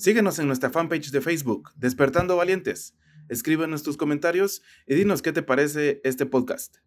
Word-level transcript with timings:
Síguenos 0.00 0.38
en 0.38 0.46
nuestra 0.46 0.70
fanpage 0.70 1.10
de 1.10 1.20
Facebook, 1.20 1.72
Despertando 1.76 2.34
Valientes. 2.34 2.96
Escríbenos 3.28 3.82
tus 3.82 3.98
comentarios 3.98 4.62
y 4.86 4.94
dinos 4.94 5.20
qué 5.20 5.30
te 5.30 5.42
parece 5.42 6.00
este 6.04 6.24
podcast. 6.24 6.78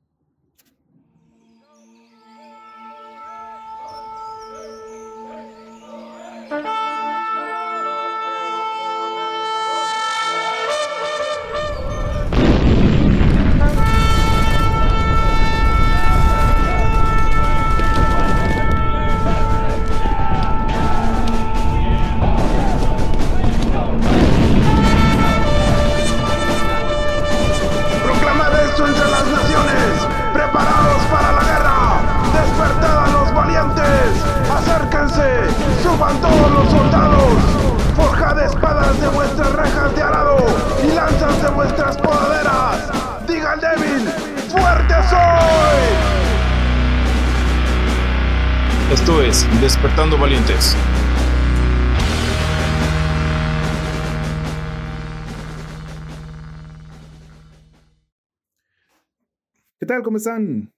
¿Cómo 60.14 60.20
están? 60.20 60.72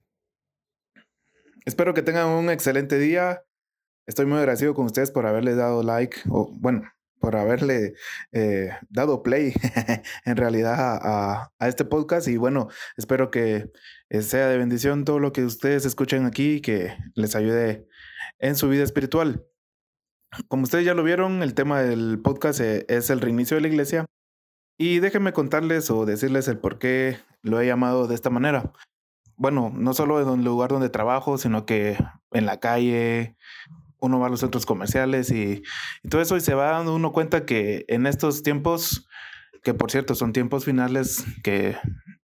Espero 1.65 1.93
que 1.93 2.01
tengan 2.01 2.27
un 2.27 2.49
excelente 2.49 2.97
día. 2.97 3.43
Estoy 4.07 4.27
muy 4.27 4.37
agradecido 4.37 4.73
con 4.73 4.85
ustedes 4.85 5.11
por 5.11 5.25
haberle 5.25 5.55
dado 5.55 5.83
like, 5.83 6.21
o 6.29 6.49
bueno, 6.57 6.83
por 7.19 7.35
haberle 7.35 7.95
eh, 8.31 8.69
dado 8.89 9.23
play 9.23 9.51
en 10.25 10.37
realidad 10.37 10.75
a, 10.79 11.51
a 11.59 11.67
este 11.67 11.83
podcast. 11.83 12.29
Y 12.29 12.37
bueno, 12.37 12.69
espero 12.95 13.29
que 13.29 13.73
eh, 14.07 14.21
sea 14.21 14.47
de 14.47 14.57
bendición 14.57 15.03
todo 15.03 15.19
lo 15.19 15.33
que 15.33 15.43
ustedes 15.43 15.85
escuchen 15.85 16.23
aquí, 16.23 16.61
que 16.61 16.95
les 17.13 17.35
ayude 17.35 17.89
en 18.39 18.55
su 18.55 18.69
vida 18.69 18.85
espiritual. 18.85 19.45
Como 20.47 20.63
ustedes 20.63 20.85
ya 20.85 20.93
lo 20.93 21.03
vieron, 21.03 21.43
el 21.43 21.55
tema 21.55 21.81
del 21.81 22.21
podcast 22.21 22.61
eh, 22.61 22.85
es 22.87 23.09
el 23.09 23.19
reinicio 23.19 23.55
de 23.55 23.61
la 23.63 23.67
iglesia. 23.67 24.05
Y 24.79 24.99
déjenme 24.99 25.33
contarles 25.33 25.91
o 25.91 26.05
decirles 26.05 26.47
el 26.47 26.57
por 26.57 26.79
qué 26.79 27.17
lo 27.41 27.59
he 27.59 27.67
llamado 27.67 28.07
de 28.07 28.15
esta 28.15 28.29
manera 28.29 28.71
bueno, 29.37 29.71
no 29.73 29.93
solo 29.93 30.21
en 30.21 30.39
el 30.39 30.45
lugar 30.45 30.69
donde 30.69 30.89
trabajo, 30.89 31.37
sino 31.37 31.65
que 31.65 31.97
en 32.31 32.45
la 32.45 32.59
calle, 32.59 33.35
uno 33.99 34.19
va 34.19 34.27
a 34.27 34.29
los 34.29 34.39
centros 34.39 34.65
comerciales 34.65 35.31
y, 35.31 35.63
todo 36.09 36.21
eso 36.21 36.37
y 36.37 36.41
se 36.41 36.53
va 36.53 36.71
dando 36.71 36.95
uno 36.95 37.11
cuenta 37.11 37.45
que 37.45 37.85
en 37.87 38.07
estos 38.07 38.43
tiempos, 38.43 39.07
que 39.63 39.73
por 39.73 39.91
cierto 39.91 40.15
son 40.15 40.33
tiempos 40.33 40.65
finales 40.65 41.25
que 41.43 41.75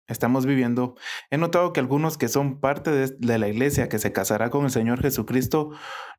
estamos 0.06 0.44
viviendo, 0.46 0.96
he 1.30 1.38
notado 1.38 1.72
que 1.72 1.80
algunos 1.80 2.18
que 2.18 2.28
son 2.28 2.60
parte 2.60 2.90
de, 2.90 3.14
de 3.18 3.38
la 3.38 3.48
iglesia 3.48 3.88
que 3.88 3.98
se 3.98 4.12
casará 4.12 4.50
con 4.50 4.64
el 4.64 4.70
Señor 4.70 5.00
Jesucristo 5.00 5.70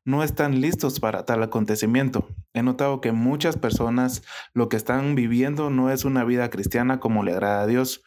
no 0.04 0.22
están 0.22 0.60
listos 0.60 0.98
para 0.98 1.24
tal 1.24 1.42
acontecimiento. 1.42 2.28
He 2.52 2.62
notado 2.62 3.00
que 3.00 3.12
muchas 3.12 3.56
personas 3.56 4.22
lo 4.54 4.68
que 4.68 4.76
están 4.76 5.14
viviendo 5.14 5.70
no 5.70 5.90
es 5.90 6.04
una 6.04 6.24
vida 6.24 6.50
cristiana 6.50 6.98
como 6.98 7.22
le 7.22 7.32
agrada 7.32 7.62
a 7.62 7.66
Dios 7.66 8.02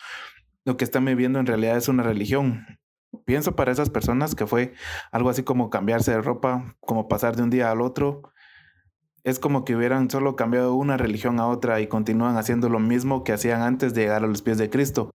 lo 0.70 0.78
que 0.78 0.84
están 0.84 1.03
viviendo 1.03 1.39
en 1.39 1.48
realidad 1.48 1.78
es 1.78 1.88
una 1.88 2.03
religión. 2.03 2.64
Pienso 3.25 3.56
para 3.56 3.72
esas 3.72 3.90
personas 3.90 4.35
que 4.35 4.46
fue 4.46 4.74
algo 5.12 5.31
así 5.31 5.41
como 5.41 5.72
cambiarse 5.72 6.12
de 6.12 6.22
ropa, 6.22 6.78
como 6.80 7.07
pasar 7.07 7.35
de 7.35 7.41
un 7.41 7.50
día 7.50 7.72
al 7.72 7.81
otro. 7.81 8.22
Es 9.24 9.40
como 9.40 9.66
que 9.66 9.75
hubieran 9.75 10.12
solo 10.12 10.35
cambiado 10.35 10.75
una 10.75 10.96
religión 10.96 11.40
a 11.40 11.47
otra 11.47 11.81
y 11.81 11.88
continúan 11.88 12.38
haciendo 12.38 12.69
lo 12.69 12.78
mismo 12.79 13.24
que 13.24 13.34
hacían 13.34 13.63
antes 13.63 13.96
de 13.96 14.02
llegar 14.02 14.24
a 14.24 14.28
los 14.28 14.44
pies 14.44 14.59
de 14.59 14.69
Cristo. 14.69 15.09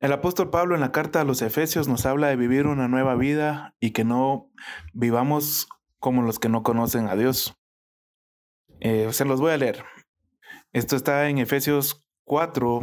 El 0.00 0.12
apóstol 0.12 0.50
Pablo 0.50 0.74
en 0.74 0.82
la 0.82 0.92
carta 0.92 1.22
a 1.22 1.24
los 1.24 1.40
Efesios 1.40 1.88
nos 1.88 2.04
habla 2.04 2.28
de 2.28 2.36
vivir 2.36 2.66
una 2.66 2.88
nueva 2.88 3.14
vida 3.14 3.74
y 3.80 3.92
que 3.92 4.04
no 4.04 4.50
vivamos 4.92 5.66
como 5.98 6.20
los 6.20 6.38
que 6.38 6.50
no 6.50 6.62
conocen 6.62 7.08
a 7.08 7.16
Dios. 7.16 7.54
Eh, 8.80 9.10
se 9.14 9.24
los 9.24 9.40
voy 9.40 9.52
a 9.52 9.56
leer. 9.56 9.82
Esto 10.74 10.94
está 10.94 11.30
en 11.30 11.38
Efesios 11.38 12.06
4, 12.24 12.82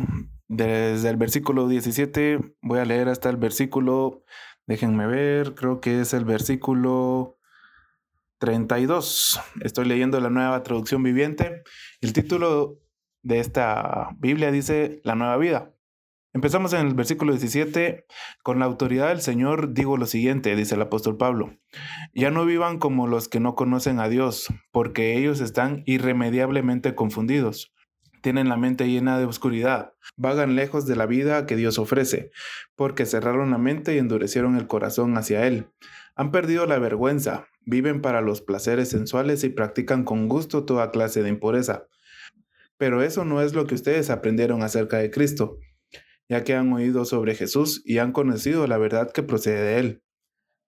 desde 0.51 1.09
el 1.09 1.15
versículo 1.15 1.69
17 1.69 2.55
voy 2.61 2.79
a 2.79 2.85
leer 2.85 3.07
hasta 3.07 3.29
el 3.29 3.37
versículo, 3.37 4.25
déjenme 4.67 5.07
ver, 5.07 5.55
creo 5.55 5.79
que 5.79 6.01
es 6.01 6.13
el 6.13 6.25
versículo 6.25 7.37
32. 8.39 9.39
Estoy 9.61 9.85
leyendo 9.85 10.19
la 10.19 10.29
nueva 10.29 10.61
traducción 10.61 11.03
viviente. 11.03 11.63
El 12.01 12.11
título 12.11 12.81
de 13.23 13.39
esta 13.39 14.09
Biblia 14.17 14.51
dice 14.51 14.99
La 15.05 15.15
nueva 15.15 15.37
vida. 15.37 15.73
Empezamos 16.33 16.73
en 16.73 16.85
el 16.85 16.95
versículo 16.95 17.31
17. 17.31 18.05
Con 18.43 18.59
la 18.59 18.65
autoridad 18.65 19.07
del 19.07 19.21
Señor 19.21 19.73
digo 19.73 19.95
lo 19.95 20.05
siguiente, 20.05 20.53
dice 20.57 20.75
el 20.75 20.81
apóstol 20.81 21.15
Pablo. 21.15 21.53
Ya 22.13 22.29
no 22.29 22.45
vivan 22.45 22.77
como 22.77 23.07
los 23.07 23.29
que 23.29 23.39
no 23.39 23.55
conocen 23.55 24.01
a 24.01 24.09
Dios, 24.09 24.47
porque 24.73 25.17
ellos 25.17 25.39
están 25.39 25.83
irremediablemente 25.85 26.93
confundidos 26.93 27.71
tienen 28.21 28.49
la 28.49 28.57
mente 28.57 28.87
llena 28.87 29.17
de 29.19 29.25
oscuridad, 29.25 29.93
vagan 30.15 30.55
lejos 30.55 30.85
de 30.85 30.95
la 30.95 31.05
vida 31.05 31.45
que 31.45 31.55
Dios 31.55 31.79
ofrece, 31.79 32.31
porque 32.75 33.05
cerraron 33.05 33.51
la 33.51 33.57
mente 33.57 33.95
y 33.95 33.97
endurecieron 33.97 34.55
el 34.55 34.67
corazón 34.67 35.17
hacia 35.17 35.47
Él. 35.47 35.67
Han 36.15 36.31
perdido 36.31 36.65
la 36.65 36.79
vergüenza, 36.79 37.47
viven 37.65 38.01
para 38.01 38.21
los 38.21 38.41
placeres 38.41 38.89
sensuales 38.89 39.43
y 39.43 39.49
practican 39.49 40.03
con 40.03 40.27
gusto 40.27 40.65
toda 40.65 40.91
clase 40.91 41.23
de 41.23 41.29
impureza. 41.29 41.87
Pero 42.77 43.03
eso 43.03 43.25
no 43.25 43.41
es 43.41 43.53
lo 43.53 43.65
que 43.67 43.75
ustedes 43.75 44.09
aprendieron 44.09 44.63
acerca 44.63 44.97
de 44.97 45.11
Cristo, 45.11 45.57
ya 46.29 46.43
que 46.43 46.55
han 46.55 46.71
oído 46.73 47.05
sobre 47.05 47.35
Jesús 47.35 47.81
y 47.85 47.97
han 47.97 48.11
conocido 48.11 48.67
la 48.67 48.77
verdad 48.77 49.11
que 49.11 49.23
procede 49.23 49.61
de 49.61 49.79
Él. 49.79 50.03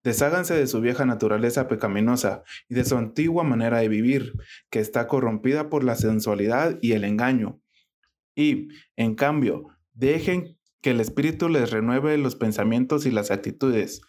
Desháganse 0.03 0.53
de 0.53 0.68
su 0.68 0.81
vieja 0.81 1.06
naturaleza 1.06 1.68
pecaminosa 1.68 2.44
y 2.68 2.75
de 2.75 2.84
su 2.84 2.97
antigua 2.97 3.44
manera 3.44 3.80
de 3.80 3.88
vivir, 3.88 4.34
que 4.69 4.80
está 4.80 5.08
corrompida 5.08 5.69
por 5.69 5.84
la 5.84 5.96
sensualidad 5.96 6.78
y 6.81 6.91
el 6.91 7.06
engaño. 7.06 7.62
Y, 8.36 8.68
en 8.97 9.16
cambio, 9.16 9.68
dejen 9.94 10.58
que 10.81 10.92
el 10.92 11.00
Espíritu 11.00 11.47
les 11.47 11.72
renueve 11.72 12.18
los 12.18 12.36
pensamientos 12.36 13.06
y 13.06 13.12
las 13.12 13.31
actitudes. 13.31 14.02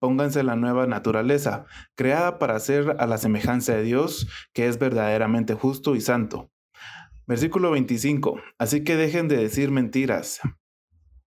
Pónganse 0.00 0.42
la 0.42 0.56
nueva 0.56 0.86
naturaleza, 0.86 1.66
creada 1.94 2.38
para 2.38 2.58
ser 2.58 2.96
a 2.98 3.06
la 3.06 3.18
semejanza 3.18 3.74
de 3.74 3.84
Dios, 3.84 4.28
que 4.52 4.66
es 4.66 4.78
verdaderamente 4.78 5.54
justo 5.54 5.94
y 5.94 6.00
santo. 6.00 6.50
Versículo 7.26 7.70
25. 7.70 8.40
Así 8.58 8.82
que 8.82 8.96
dejen 8.96 9.28
de 9.28 9.36
decir 9.36 9.70
mentiras, 9.70 10.40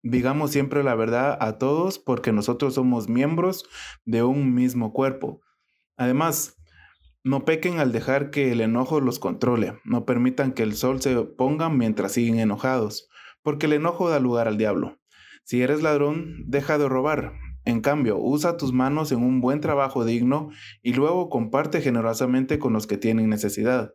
Digamos 0.06 0.50
siempre 0.50 0.84
la 0.84 0.94
verdad 0.94 1.38
a 1.40 1.56
todos 1.56 1.98
porque 1.98 2.30
nosotros 2.30 2.74
somos 2.74 3.08
miembros 3.08 3.64
de 4.04 4.22
un 4.22 4.54
mismo 4.54 4.92
cuerpo. 4.92 5.40
Además, 5.96 6.58
no 7.22 7.46
pequen 7.46 7.78
al 7.78 7.90
dejar 7.90 8.30
que 8.30 8.52
el 8.52 8.60
enojo 8.60 9.00
los 9.00 9.18
controle. 9.18 9.78
No 9.82 10.04
permitan 10.04 10.52
que 10.52 10.62
el 10.62 10.74
sol 10.74 11.00
se 11.00 11.16
ponga 11.22 11.70
mientras 11.70 12.12
siguen 12.12 12.38
enojados, 12.38 13.08
porque 13.42 13.64
el 13.64 13.72
enojo 13.72 14.10
da 14.10 14.20
lugar 14.20 14.46
al 14.46 14.58
diablo. 14.58 15.00
Si 15.42 15.62
eres 15.62 15.80
ladrón, 15.80 16.44
deja 16.48 16.76
de 16.76 16.86
robar. 16.86 17.32
En 17.64 17.80
cambio, 17.80 18.18
usa 18.18 18.58
tus 18.58 18.74
manos 18.74 19.10
en 19.10 19.22
un 19.22 19.40
buen 19.40 19.62
trabajo 19.62 20.04
digno 20.04 20.50
y 20.82 20.92
luego 20.92 21.30
comparte 21.30 21.80
generosamente 21.80 22.58
con 22.58 22.74
los 22.74 22.86
que 22.86 22.98
tienen 22.98 23.30
necesidad. 23.30 23.94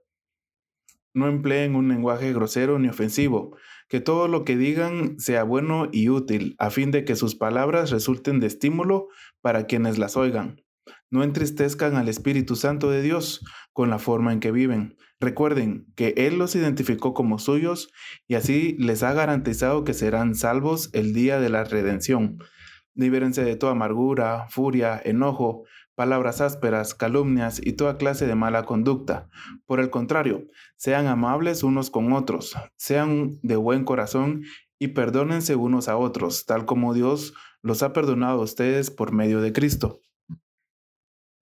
No 1.13 1.27
empleen 1.27 1.75
un 1.75 1.87
lenguaje 1.87 2.31
grosero 2.33 2.77
ni 2.79 2.87
ofensivo, 2.87 3.57
que 3.87 3.99
todo 3.99 4.27
lo 4.27 4.45
que 4.45 4.55
digan 4.55 5.19
sea 5.19 5.43
bueno 5.43 5.89
y 5.91 6.09
útil, 6.09 6.55
a 6.59 6.69
fin 6.69 6.91
de 6.91 7.03
que 7.03 7.15
sus 7.15 7.35
palabras 7.35 7.89
resulten 7.89 8.39
de 8.39 8.47
estímulo 8.47 9.07
para 9.41 9.65
quienes 9.65 9.97
las 9.97 10.15
oigan. 10.15 10.61
No 11.11 11.23
entristezcan 11.23 11.95
al 11.95 12.07
Espíritu 12.07 12.55
Santo 12.55 12.91
de 12.91 13.01
Dios 13.01 13.43
con 13.73 13.89
la 13.89 13.97
forma 13.97 14.31
en 14.31 14.39
que 14.39 14.51
viven. 14.51 14.95
Recuerden 15.19 15.87
que 15.95 16.13
Él 16.17 16.37
los 16.37 16.55
identificó 16.55 17.13
como 17.13 17.39
suyos 17.39 17.91
y 18.27 18.35
así 18.35 18.75
les 18.77 19.01
ha 19.01 19.13
garantizado 19.13 19.83
que 19.83 19.95
serán 19.95 20.35
salvos 20.35 20.89
el 20.93 21.13
día 21.13 21.39
de 21.39 21.49
la 21.49 21.63
redención. 21.63 22.37
Libérense 22.93 23.43
de 23.43 23.55
toda 23.55 23.71
amargura, 23.71 24.47
furia, 24.49 25.01
enojo, 25.03 25.63
palabras 25.99 26.39
ásperas, 26.39 26.95
calumnias 26.95 27.59
y 27.61 27.73
toda 27.73 27.97
clase 27.97 28.25
de 28.25 28.33
mala 28.33 28.63
conducta. 28.63 29.27
Por 29.65 29.81
el 29.81 29.89
contrario, 29.89 30.45
sean 30.77 31.07
amables 31.07 31.61
unos 31.61 31.89
con 31.89 32.13
otros, 32.13 32.55
sean 32.77 33.37
de 33.41 33.57
buen 33.57 33.83
corazón 33.83 34.43
y 34.79 34.87
perdónense 34.87 35.57
unos 35.57 35.89
a 35.89 35.97
otros, 35.97 36.45
tal 36.45 36.65
como 36.65 36.93
Dios 36.93 37.33
los 37.61 37.83
ha 37.83 37.91
perdonado 37.91 38.39
a 38.39 38.43
ustedes 38.45 38.91
por 38.91 39.11
medio 39.11 39.41
de 39.41 39.51
Cristo. 39.51 39.99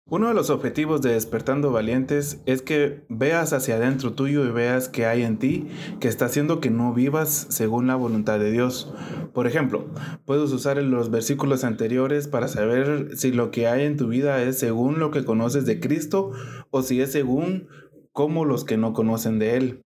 Uno 0.08 0.28
de 0.28 0.36
los 0.36 0.52
objetivos 0.52 1.02
de 1.02 1.14
Despertando 1.14 1.72
Valientes 1.72 2.40
es 2.46 2.62
que 2.62 3.04
veas 3.10 3.54
hacia 3.54 3.78
adentro 3.78 4.14
tuyo 4.14 4.46
y 4.46 4.52
veas 4.52 4.88
que 4.88 5.08
hay 5.08 5.24
en 5.24 5.40
ti 5.40 5.68
que 6.00 6.08
está 6.08 6.26
haciendo 6.26 6.60
que 6.60 6.70
no 6.70 6.94
vivas 6.94 7.48
según 7.50 7.88
la 7.88 7.96
voluntad 7.96 8.38
de 8.38 8.52
Dios. 8.52 8.94
Por 9.34 9.48
ejemplo, 9.48 9.90
puedes 10.26 10.52
usar 10.52 10.78
los 10.78 11.10
versículos 11.10 11.64
anteriores 11.64 12.28
para 12.28 12.48
saber 12.48 13.18
si 13.18 13.32
lo 13.32 13.50
que 13.50 13.66
hay 13.66 13.86
en 13.86 13.98
tu 13.98 14.08
vida 14.08 14.44
es 14.44 14.60
según 14.60 15.00
lo 15.00 15.10
que 15.10 15.26
conoces 15.26 15.66
de 15.66 15.80
Cristo 15.80 16.34
o 16.70 16.84
si 16.84 17.02
es 17.02 17.12
según 17.12 17.68
como 18.12 18.46
los 18.46 18.64
que 18.64 18.78
no 18.78 18.94
conocen 18.94 19.40
de 19.40 19.58
Él. 19.58 19.82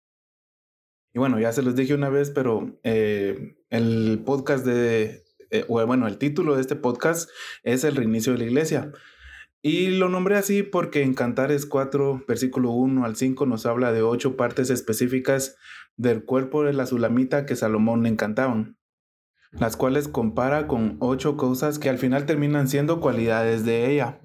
Y 1.13 1.19
bueno, 1.19 1.41
ya 1.41 1.51
se 1.51 1.61
los 1.61 1.75
dije 1.75 1.93
una 1.93 2.07
vez, 2.07 2.29
pero 2.29 2.79
eh, 2.83 3.57
el 3.69 4.23
podcast 4.25 4.65
de, 4.65 5.25
eh, 5.49 5.65
bueno, 5.67 6.07
el 6.07 6.17
título 6.17 6.55
de 6.55 6.61
este 6.61 6.77
podcast 6.77 7.29
es 7.63 7.83
El 7.83 7.97
reinicio 7.97 8.31
de 8.31 8.39
la 8.39 8.45
iglesia. 8.45 8.93
Y 9.67 9.87
lo 9.87 10.09
nombré 10.09 10.37
así 10.37 10.61
porque 10.61 11.01
en 11.01 11.15
Cantares 11.15 11.65
4, 11.65 12.25
versículo 12.27 12.69
1 12.69 13.03
al 13.03 13.15
5 13.15 13.47
nos 13.47 13.65
habla 13.65 13.91
de 13.91 14.03
ocho 14.03 14.37
partes 14.37 14.69
específicas 14.69 15.57
del 15.97 16.23
cuerpo 16.23 16.61
de 16.61 16.73
la 16.73 16.85
sulamita 16.85 17.47
que 17.47 17.55
Salomón 17.55 18.03
le 18.03 18.09
encantaban, 18.09 18.77
las 19.53 19.75
cuales 19.75 20.07
compara 20.07 20.67
con 20.67 20.97
ocho 20.99 21.35
cosas 21.35 21.79
que 21.79 21.89
al 21.89 21.97
final 21.97 22.27
terminan 22.27 22.67
siendo 22.67 22.99
cualidades 22.99 23.65
de 23.65 23.91
ella. 23.91 24.21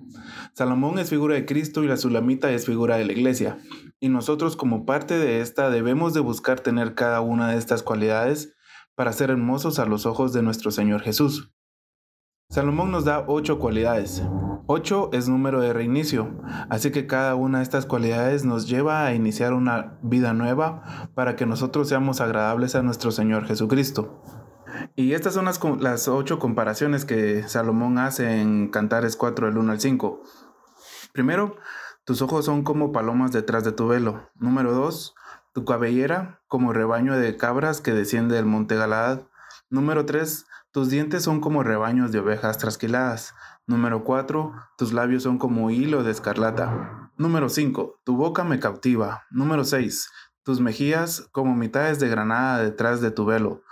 Salomón 0.53 0.99
es 0.99 1.09
figura 1.09 1.37
de 1.37 1.47
Cristo 1.47 1.83
y 1.83 1.87
la 1.87 1.97
sulamita 1.97 2.53
es 2.53 2.67
figura 2.67 2.99
de 2.99 3.07
la 3.07 3.13
iglesia. 3.13 3.57
Y 3.99 4.11
nosotros 4.11 4.57
como 4.57 4.85
parte 4.85 5.19
de 5.19 5.41
esta 5.41 5.71
debemos 5.71 6.13
de 6.13 6.21
buscar 6.21 6.61
tener 6.61 6.95
cada 6.95 7.23
una 7.23 7.51
de 7.51 7.57
estas 7.57 7.83
cualidades 7.83 8.55
para 8.95 9.15
ser 9.15 9.31
hermosos 9.31 9.79
a 9.79 9.87
los 9.87 10.05
ojos 10.05 10.35
de 10.35 10.43
nuestro 10.43 10.71
Señor 10.71 11.01
Jesús. 11.01 11.51
Salomón 12.51 12.91
nos 12.91 13.07
da 13.07 13.25
ocho 13.27 13.59
cualidades. 13.59 14.23
8 14.67 15.11
es 15.12 15.29
número 15.29 15.61
de 15.61 15.73
reinicio, 15.73 16.31
así 16.69 16.91
que 16.91 17.07
cada 17.07 17.35
una 17.35 17.59
de 17.59 17.65
estas 17.65 17.87
cualidades 17.87 18.45
nos 18.45 18.69
lleva 18.69 19.05
a 19.05 19.15
iniciar 19.15 19.53
una 19.53 19.99
vida 20.03 20.33
nueva 20.33 21.11
para 21.15 21.37
que 21.37 21.47
nosotros 21.47 21.89
seamos 21.89 22.21
agradables 22.21 22.75
a 22.75 22.83
nuestro 22.83 23.11
Señor 23.11 23.47
Jesucristo. 23.47 24.23
Y 24.97 25.15
estas 25.15 25.35
son 25.35 25.45
las, 25.45 26.09
ocho 26.09 26.39
comparaciones 26.39 27.05
que 27.05 27.43
Salomón 27.49 27.99
hace 27.99 28.41
en 28.41 28.69
Cantares 28.69 29.17
4 29.17 29.47
del 29.47 29.59
1 29.59 29.73
al 29.73 29.81
5. 29.81 30.23
Primero, 31.12 31.57
tus 32.05 32.23
ojos 32.23 32.45
son 32.45 32.62
como 32.62 32.93
palomas 32.93 33.33
detrás 33.33 33.65
de 33.65 33.73
tu 33.73 33.89
velo. 33.89 34.31
Número 34.37 34.73
2, 34.73 35.15
tu 35.53 35.65
cabellera 35.65 36.41
como 36.49 36.73
rebaño 36.73 37.17
de 37.17 37.37
cabras 37.37 37.81
que 37.81 37.93
desciende 37.93 38.37
del 38.37 38.47
monte 38.47 38.77
Galaad. 38.77 39.23
Número 39.69 40.07
3, 40.07 40.47
tus 40.73 40.89
dientes 40.89 41.25
son 41.25 41.41
como 41.41 41.62
rebaños 41.62 42.12
de 42.12 42.21
ovejas 42.21 42.59
trasquiladas. 42.59 43.35
Número 43.67 44.05
4. 44.05 44.53
Tus 44.77 44.93
labios 44.93 45.23
son 45.23 45.39
como 45.39 45.71
hilo 45.71 46.03
de 46.03 46.11
escarlata. 46.11 47.12
Número 47.17 47.49
5. 47.49 48.01
Tu 48.05 48.17
boca 48.17 48.45
me 48.45 48.59
cautiva. 48.59 49.25
Número 49.31 49.65
6. 49.65 50.11
Tus 50.43 50.61
mejillas 50.61 51.29
como 51.33 51.55
mitades 51.55 52.01
de 52.01 52.09
granada 52.09 52.62
detrás 52.62 53.01
de 53.01 53.11
tu 53.11 53.25
velo. 53.25 53.62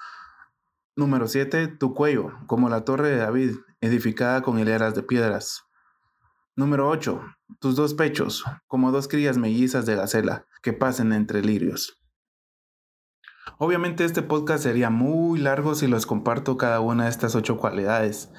Número 0.96 1.26
7. 1.26 1.68
Tu 1.68 1.94
cuello 1.94 2.32
como 2.46 2.68
la 2.68 2.84
torre 2.84 3.10
de 3.10 3.16
David, 3.16 3.56
edificada 3.80 4.42
con 4.42 4.58
hileras 4.58 4.94
de 4.94 5.02
piedras. 5.02 5.64
Número 6.56 6.88
8. 6.88 7.22
Tus 7.60 7.76
dos 7.76 7.94
pechos 7.94 8.44
como 8.66 8.92
dos 8.92 9.08
crías 9.08 9.38
mellizas 9.38 9.86
de 9.86 9.94
gacela 9.94 10.44
que 10.62 10.72
pasen 10.72 11.12
entre 11.12 11.40
lirios. 11.40 11.98
Obviamente 13.56 14.04
este 14.04 14.22
podcast 14.22 14.62
sería 14.62 14.90
muy 14.90 15.40
largo 15.40 15.74
si 15.74 15.86
los 15.86 16.04
comparto 16.04 16.56
cada 16.56 16.80
una 16.80 17.04
de 17.04 17.10
estas 17.10 17.34
ocho 17.34 17.56
cualidades. 17.56 18.30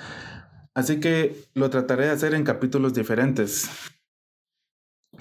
Así 0.80 1.02
que 1.02 1.36
lo 1.56 1.70
trataré 1.70 2.06
de 2.06 2.12
hacer 2.12 2.34
en 2.34 2.46
capítulos 2.46 2.94
diferentes. 2.94 3.70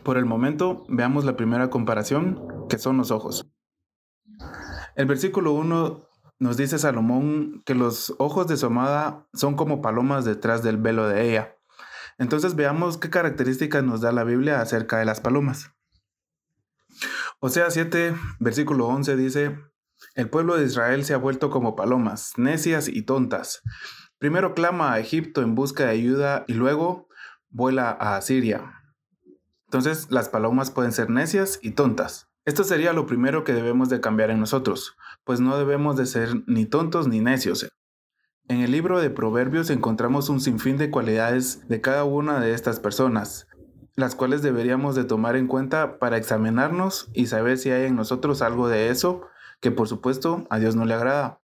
Por 0.05 0.17
el 0.17 0.25
momento, 0.25 0.87
veamos 0.89 1.25
la 1.25 1.37
primera 1.37 1.69
comparación, 1.69 2.69
que 2.69 2.79
son 2.79 2.97
los 2.97 3.11
ojos. 3.11 3.51
El 4.95 5.07
versículo 5.07 5.51
1 5.55 6.01
nos 6.39 6.57
dice 6.57 6.79
Salomón 6.79 7.65
que 7.67 7.75
los 7.75 8.15
ojos 8.19 8.47
de 8.47 8.57
su 8.57 8.67
amada 8.67 9.27
son 9.35 9.57
como 9.57 9.83
palomas 9.83 10.25
detrás 10.25 10.63
del 10.63 10.77
velo 10.77 11.09
de 11.09 11.29
ella. 11.29 11.57
Entonces 12.19 12.55
veamos 12.55 12.97
qué 12.97 13.11
características 13.11 13.83
nos 13.83 14.01
da 14.01 14.13
la 14.13 14.23
Biblia 14.23 14.61
acerca 14.61 14.99
de 14.99 15.07
las 15.07 15.19
palomas. 15.19 15.73
Osea 17.41 17.69
7, 17.73 18.15
versículo 18.39 18.87
11 18.87 19.17
dice, 19.17 19.59
El 20.15 20.31
pueblo 20.31 20.57
de 20.57 20.67
Israel 20.67 21.05
se 21.05 21.15
ha 21.15 21.19
vuelto 21.19 21.51
como 21.51 21.75
palomas, 21.75 22.35
necias 22.37 22.87
y 22.87 23.03
tontas. 23.03 23.61
Primero 24.19 24.53
clama 24.53 24.93
a 24.93 24.99
Egipto 24.99 25.43
en 25.43 25.55
busca 25.55 25.85
de 25.85 25.91
ayuda 25.91 26.45
y 26.49 26.55
luego 26.55 27.09
vuela 27.51 27.91
a 27.91 28.17
Asiria. 28.17 28.83
Entonces 29.67 30.11
las 30.11 30.29
palomas 30.29 30.71
pueden 30.71 30.93
ser 30.93 31.09
necias 31.09 31.61
y 31.63 31.73
tontas. 31.73 32.29
Esto 32.45 32.65
sería 32.65 32.93
lo 32.93 33.07
primero 33.07 33.45
que 33.45 33.53
debemos 33.53 33.91
de 33.91 34.01
cambiar 34.01 34.31
en 34.31 34.41
nosotros, 34.41 34.97
pues 35.23 35.39
no 35.39 35.57
debemos 35.57 35.97
de 35.97 36.07
ser 36.07 36.43
ni 36.47 36.65
tontos 36.65 37.07
ni 37.07 37.21
necios. 37.21 37.69
En 38.49 38.61
el 38.61 38.73
libro 38.73 38.99
de 39.01 39.11
Proverbios 39.11 39.69
encontramos 39.69 40.31
un 40.31 40.41
sinfín 40.41 40.79
de 40.79 40.91
cualidades 40.91 41.69
de 41.69 41.81
cada 41.83 42.05
una 42.05 42.41
de 42.41 42.55
estas 42.55 42.81
personas, 42.81 43.47
las 43.95 44.15
cuales 44.15 44.43
deberíamos 44.43 44.97
de 44.97 45.05
tomar 45.05 45.37
en 45.37 45.47
cuenta 45.47 45.99
para 45.99 46.17
examinarnos 46.17 47.11
y 47.13 47.27
saber 47.27 47.59
si 47.59 47.71
hay 47.71 47.85
en 47.85 47.97
nosotros 47.97 48.41
algo 48.41 48.69
de 48.69 48.89
eso 48.89 49.27
que 49.61 49.71
por 49.71 49.87
supuesto 49.87 50.47
a 50.49 50.59
Dios 50.59 50.75
no 50.75 50.87
le 50.87 50.95
agrada. 50.95 51.41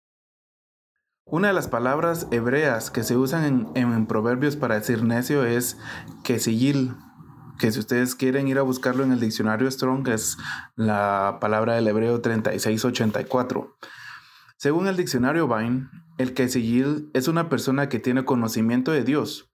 Una 1.31 1.49
de 1.49 1.53
las 1.53 1.67
palabras 1.67 2.27
hebreas 2.31 2.89
que 2.89 3.03
se 3.03 3.15
usan 3.15 3.69
en, 3.75 4.07
proverbios 4.07 4.55
para 4.55 4.73
decir 4.73 5.03
necio 5.03 5.45
es 5.45 5.77
quesillil, 6.23 6.95
que 7.59 7.71
si 7.71 7.77
ustedes 7.77 8.15
quieren 8.15 8.47
ir 8.47 8.57
a 8.57 8.63
buscarlo 8.63 9.03
en 9.03 9.11
el 9.11 9.19
diccionario 9.19 9.69
Strong 9.69 10.07
es 10.07 10.37
la 10.75 11.37
palabra 11.39 11.75
del 11.75 11.87
hebreo 11.87 12.19
3684. 12.19 13.77
Según 14.57 14.87
el 14.87 14.97
diccionario 14.97 15.47
Vine, 15.47 15.87
el 16.17 16.33
quesillil 16.33 17.11
es 17.13 17.27
una 17.27 17.47
persona 17.47 17.89
que 17.89 17.99
tiene 17.99 18.25
conocimiento 18.25 18.91
de 18.91 19.03
Dios, 19.03 19.51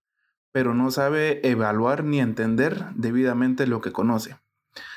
pero 0.54 0.74
no 0.74 0.92
sabe 0.92 1.46
evaluar 1.46 2.06
ni 2.06 2.22
entender 2.22 2.86
debidamente 2.96 3.68
lo 3.68 3.82
que 3.82 3.92
conoce. 3.92 4.38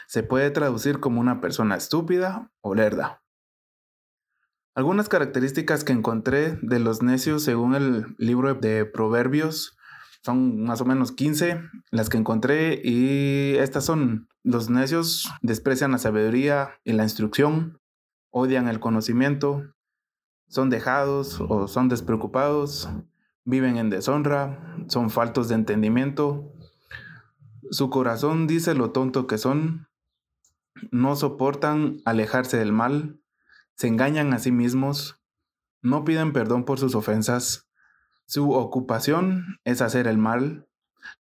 Se 0.07 0.23
puede 0.23 0.53
traducir 0.53 1.01
como 1.01 1.21
una 1.21 1.41
persona 1.41 1.75
estúpida 1.75 2.53
o 2.61 2.77
lerda. 2.77 3.21
Algunas 4.79 5.09
características 5.09 5.83
que 5.83 5.93
encontré 5.93 6.57
de 6.63 6.79
los 6.79 7.03
necios 7.03 7.43
según 7.43 7.75
el 7.75 8.15
libro 8.17 8.55
de 8.55 8.85
Proverbios 8.85 9.77
son 10.23 10.63
más 10.63 10.81
o 10.81 10.85
menos 10.85 11.11
15 11.11 11.61
las 11.91 12.09
que 12.09 12.17
encontré 12.17 12.81
y 12.85 13.57
estas 13.57 13.85
son 13.85 14.29
los 14.45 14.71
necios 14.71 15.29
desprecian 15.43 15.91
la 15.91 15.99
sabiduría 15.99 16.79
y 16.85 16.93
la 16.93 17.03
instrucción, 17.03 17.81
odian 18.31 18.69
el 18.69 18.79
conocimiento, 18.79 19.65
son 20.47 20.71
dejados 20.71 21.41
o 21.41 21.67
son 21.67 21.89
despreocupados, 21.89 22.89
viven 23.45 23.79
en 23.79 23.91
deshonra, 23.91 24.77
son 24.87 25.11
faltos 25.11 25.49
de 25.49 25.57
entendimiento, 25.57 26.53
su 27.73 27.91
corazón 27.91 28.47
dice 28.47 28.75
lo 28.75 28.93
tonto 28.93 29.27
que 29.27 29.39
son, 29.39 29.89
no 30.93 31.17
soportan 31.17 31.97
alejarse 32.05 32.59
del 32.59 32.71
mal, 32.71 33.19
se 33.79 33.87
engañan 33.87 34.35
a 34.35 34.41
sí 34.41 34.51
mismos, 34.51 35.21
no 35.83 36.05
piden 36.05 36.33
perdón 36.33 36.65
por 36.65 36.81
sus 36.81 36.97
ofensas, 36.97 37.69
su 38.27 38.51
ocupación 38.51 39.59
es 39.65 39.81
hacer 39.81 40.09
el 40.09 40.19
mal, 40.19 40.69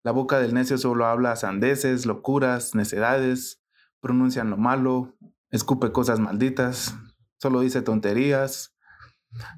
la 0.04 0.12
boca 0.12 0.40
del 0.40 0.56
necio 0.56 0.80
solo 0.80 1.06
habla 1.06 1.36
sandeces, 1.36 2.08
locuras, 2.08 2.74
necedades, 2.74 3.62
pronuncian 4.00 4.50
lo 4.50 4.58
malo, 4.58 5.16
escupe 5.52 5.92
cosas 5.92 6.20
malditas, 6.20 6.96
solo 7.38 7.62
dice 7.62 7.84
tonterías, 7.84 8.76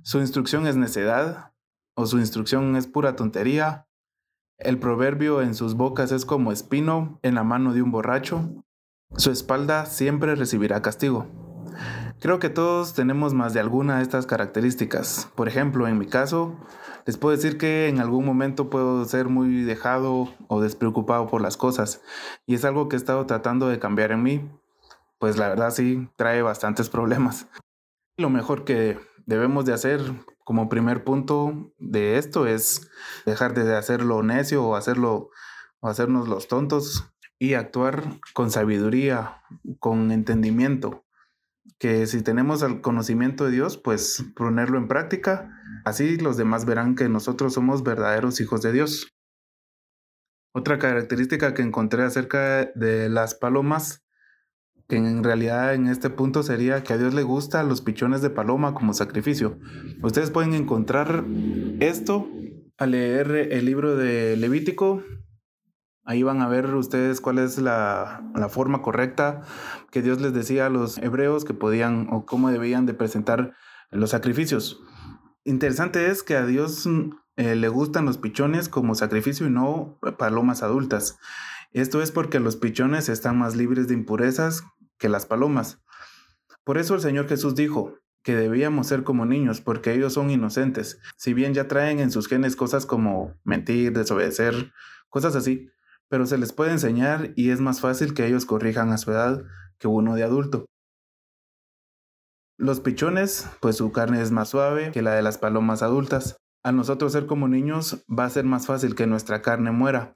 su 0.04 0.20
instrucción 0.20 0.68
es 0.68 0.76
necedad 0.76 1.54
o 1.96 2.06
su 2.06 2.20
instrucción 2.20 2.76
es 2.76 2.88
pura 2.88 3.16
tontería, 3.16 3.88
el 4.58 4.78
proverbio 4.78 5.42
en 5.42 5.56
sus 5.56 5.76
bocas 5.76 6.12
es 6.12 6.26
como 6.26 6.52
espino 6.52 7.18
en 7.24 7.36
la 7.36 7.46
mano 7.46 7.74
de 7.74 7.82
un 7.82 7.92
borracho, 7.92 8.66
su 9.16 9.32
espalda 9.32 9.86
siempre 9.86 10.36
recibirá 10.36 10.82
castigo. 10.82 11.50
Creo 12.22 12.40
que 12.40 12.50
todos 12.50 12.96
tenemos 12.96 13.34
más 13.34 13.54
de 13.54 13.62
alguna 13.62 13.98
de 13.98 14.04
estas 14.04 14.26
características. 14.26 15.32
Por 15.36 15.48
ejemplo, 15.48 15.88
en 15.88 15.98
mi 15.98 16.06
caso, 16.06 16.54
les 17.06 17.18
puedo 17.18 17.34
decir 17.34 17.58
que 17.58 17.88
en 17.88 18.02
algún 18.02 18.26
momento 18.26 18.70
puedo 18.70 19.06
ser 19.06 19.30
muy 19.30 19.62
dejado 19.64 20.28
o 20.50 20.60
despreocupado 20.60 21.28
por 21.28 21.40
las 21.40 21.56
cosas. 21.56 22.02
Y 22.46 22.56
es 22.56 22.66
algo 22.66 22.90
que 22.90 22.98
he 22.98 23.00
estado 23.00 23.26
tratando 23.26 23.70
de 23.70 23.80
cambiar 23.80 24.12
en 24.12 24.22
mí. 24.22 24.52
Pues 25.18 25.38
la 25.38 25.48
verdad 25.48 25.72
sí, 25.72 26.10
trae 26.18 26.42
bastantes 26.42 26.90
problemas. 26.90 27.48
Lo 28.18 28.30
mejor 28.30 28.66
que 28.66 29.00
debemos 29.26 29.64
de 29.64 29.74
hacer 29.74 30.02
como 30.44 30.68
primer 30.68 31.06
punto 31.06 31.72
de 31.80 32.18
esto 32.18 32.48
es 32.48 32.92
dejar 33.26 33.54
de 33.54 33.78
hacerlo 33.78 34.24
necio 34.24 34.66
o 34.66 34.76
hacerlo 34.76 35.30
o 35.80 35.88
hacernos 35.88 36.28
los 36.28 36.50
tontos 36.50 37.14
y 37.38 37.54
actuar 37.54 38.04
con 38.34 38.52
sabiduría, 38.52 39.42
con 39.80 40.12
entendimiento 40.12 41.06
que 41.80 42.06
si 42.08 42.22
tenemos 42.22 42.62
el 42.62 42.82
conocimiento 42.82 43.46
de 43.46 43.52
Dios, 43.52 43.78
pues 43.78 44.26
ponerlo 44.36 44.78
en 44.78 44.90
práctica. 44.90 45.50
Así 45.86 46.18
los 46.18 46.36
demás 46.36 46.66
verán 46.66 46.96
que 46.96 47.08
nosotros 47.08 47.54
somos 47.54 47.84
verdaderos 47.84 48.42
hijos 48.42 48.62
de 48.62 48.74
Dios. 48.74 49.16
Otra 50.54 50.78
característica 50.78 51.54
que 51.54 51.62
encontré 51.62 52.04
acerca 52.04 52.66
de 52.76 53.08
las 53.08 53.34
palomas, 53.34 54.04
que 54.90 54.98
en 54.98 55.24
realidad 55.24 55.74
en 55.74 55.88
este 55.88 56.10
punto 56.10 56.44
sería 56.44 56.84
que 56.84 56.94
a 56.94 56.98
Dios 56.98 57.14
le 57.14 57.24
gusta 57.24 57.64
los 57.64 57.82
pichones 57.82 58.22
de 58.22 58.30
paloma 58.30 58.74
como 58.74 58.94
sacrificio. 58.94 59.58
Ustedes 60.02 60.32
pueden 60.32 60.54
encontrar 60.56 61.24
esto 61.80 62.28
al 62.78 62.92
leer 62.92 63.32
el 63.52 63.66
libro 63.66 63.96
de 63.96 64.36
Levítico. 64.36 65.04
Ahí 66.10 66.24
van 66.24 66.42
a 66.42 66.48
ver 66.48 66.74
ustedes 66.74 67.22
cuál 67.22 67.38
es 67.38 67.60
la, 67.60 68.24
la 68.34 68.50
forma 68.50 68.82
correcta 68.82 69.44
que 69.92 70.02
Dios 70.02 70.20
les 70.20 70.34
decía 70.34 70.66
a 70.66 70.70
los 70.72 70.98
hebreos 70.98 71.46
que 71.46 71.54
podían 71.54 72.08
o 72.10 72.26
cómo 72.26 72.50
debían 72.50 72.88
de 72.88 72.96
presentar 72.96 73.54
los 73.92 74.10
sacrificios. 74.10 74.82
Interesante 75.44 76.10
es 76.10 76.24
que 76.24 76.36
a 76.36 76.48
Dios 76.48 76.90
eh, 77.36 77.56
le 77.56 77.68
gustan 77.70 78.06
los 78.06 78.18
pichones 78.18 78.70
como 78.70 78.96
sacrificio 78.96 79.46
y 79.46 79.52
no 79.52 80.00
palomas 80.18 80.64
adultas. 80.64 81.20
Esto 81.74 82.02
es 82.02 82.12
porque 82.12 82.40
los 82.40 82.56
pichones 82.56 83.08
están 83.08 83.38
más 83.38 83.56
libres 83.56 83.88
de 83.88 83.94
impurezas 83.94 84.64
que 84.98 85.10
las 85.10 85.28
palomas. 85.28 85.80
Por 86.64 86.80
eso 86.80 86.96
el 86.96 87.02
Señor 87.02 87.28
Jesús 87.28 87.54
dijo 87.54 87.94
que 88.24 88.36
debíamos 88.36 88.88
ser 88.88 89.04
como 89.04 89.28
niños, 89.28 89.62
porque 89.62 89.94
ellos 89.94 90.14
son 90.14 90.32
inocentes, 90.32 91.00
si 91.18 91.36
bien 91.36 91.54
ya 91.54 91.68
traen 91.68 92.00
en 92.00 92.10
sus 92.10 92.28
genes 92.28 92.56
cosas 92.56 92.88
como 92.88 93.36
mentir, 93.44 93.94
desobedecer, 93.94 94.74
cosas 95.10 95.36
así, 95.36 95.70
pero 96.10 96.26
se 96.26 96.38
les 96.38 96.52
puede 96.52 96.72
enseñar 96.72 97.32
y 97.36 97.52
es 97.52 97.62
más 97.62 97.80
fácil 97.80 98.14
que 98.14 98.28
ellos 98.28 98.46
corrijan 98.46 98.92
a 98.92 98.98
su 98.98 99.12
edad 99.12 99.44
que 99.78 99.88
uno 99.88 100.16
de 100.16 100.24
adulto. 100.24 100.66
Los 102.58 102.82
pichones, 102.82 103.48
pues 103.62 103.78
su 103.78 103.92
carne 103.94 104.22
es 104.22 104.32
más 104.32 104.50
suave 104.50 104.92
que 104.92 105.02
la 105.02 105.14
de 105.14 105.22
las 105.22 105.38
palomas 105.38 105.82
adultas. 105.82 106.36
A 106.62 106.74
nosotros 106.74 107.14
ser 107.14 107.26
como 107.26 107.48
niños 107.48 108.04
va 108.08 108.26
a 108.26 108.30
ser 108.30 108.44
más 108.44 108.66
fácil 108.66 108.96
que 108.96 109.08
nuestra 109.08 109.42
carne 109.42 109.72
muera. 109.72 110.14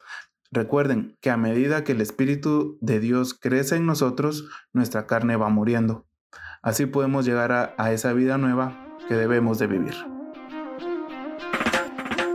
Recuerden 0.51 1.17
que 1.21 1.29
a 1.29 1.37
medida 1.37 1.85
que 1.85 1.93
el 1.93 2.01
Espíritu 2.01 2.77
de 2.81 2.99
Dios 2.99 3.33
crece 3.33 3.77
en 3.77 3.85
nosotros, 3.85 4.49
nuestra 4.73 5.07
carne 5.07 5.37
va 5.37 5.47
muriendo. 5.47 6.05
Así 6.61 6.85
podemos 6.85 7.25
llegar 7.25 7.53
a, 7.53 7.75
a 7.77 7.93
esa 7.93 8.11
vida 8.11 8.37
nueva 8.37 8.97
que 9.07 9.15
debemos 9.15 9.57
de 9.57 9.67
vivir. 9.67 10.12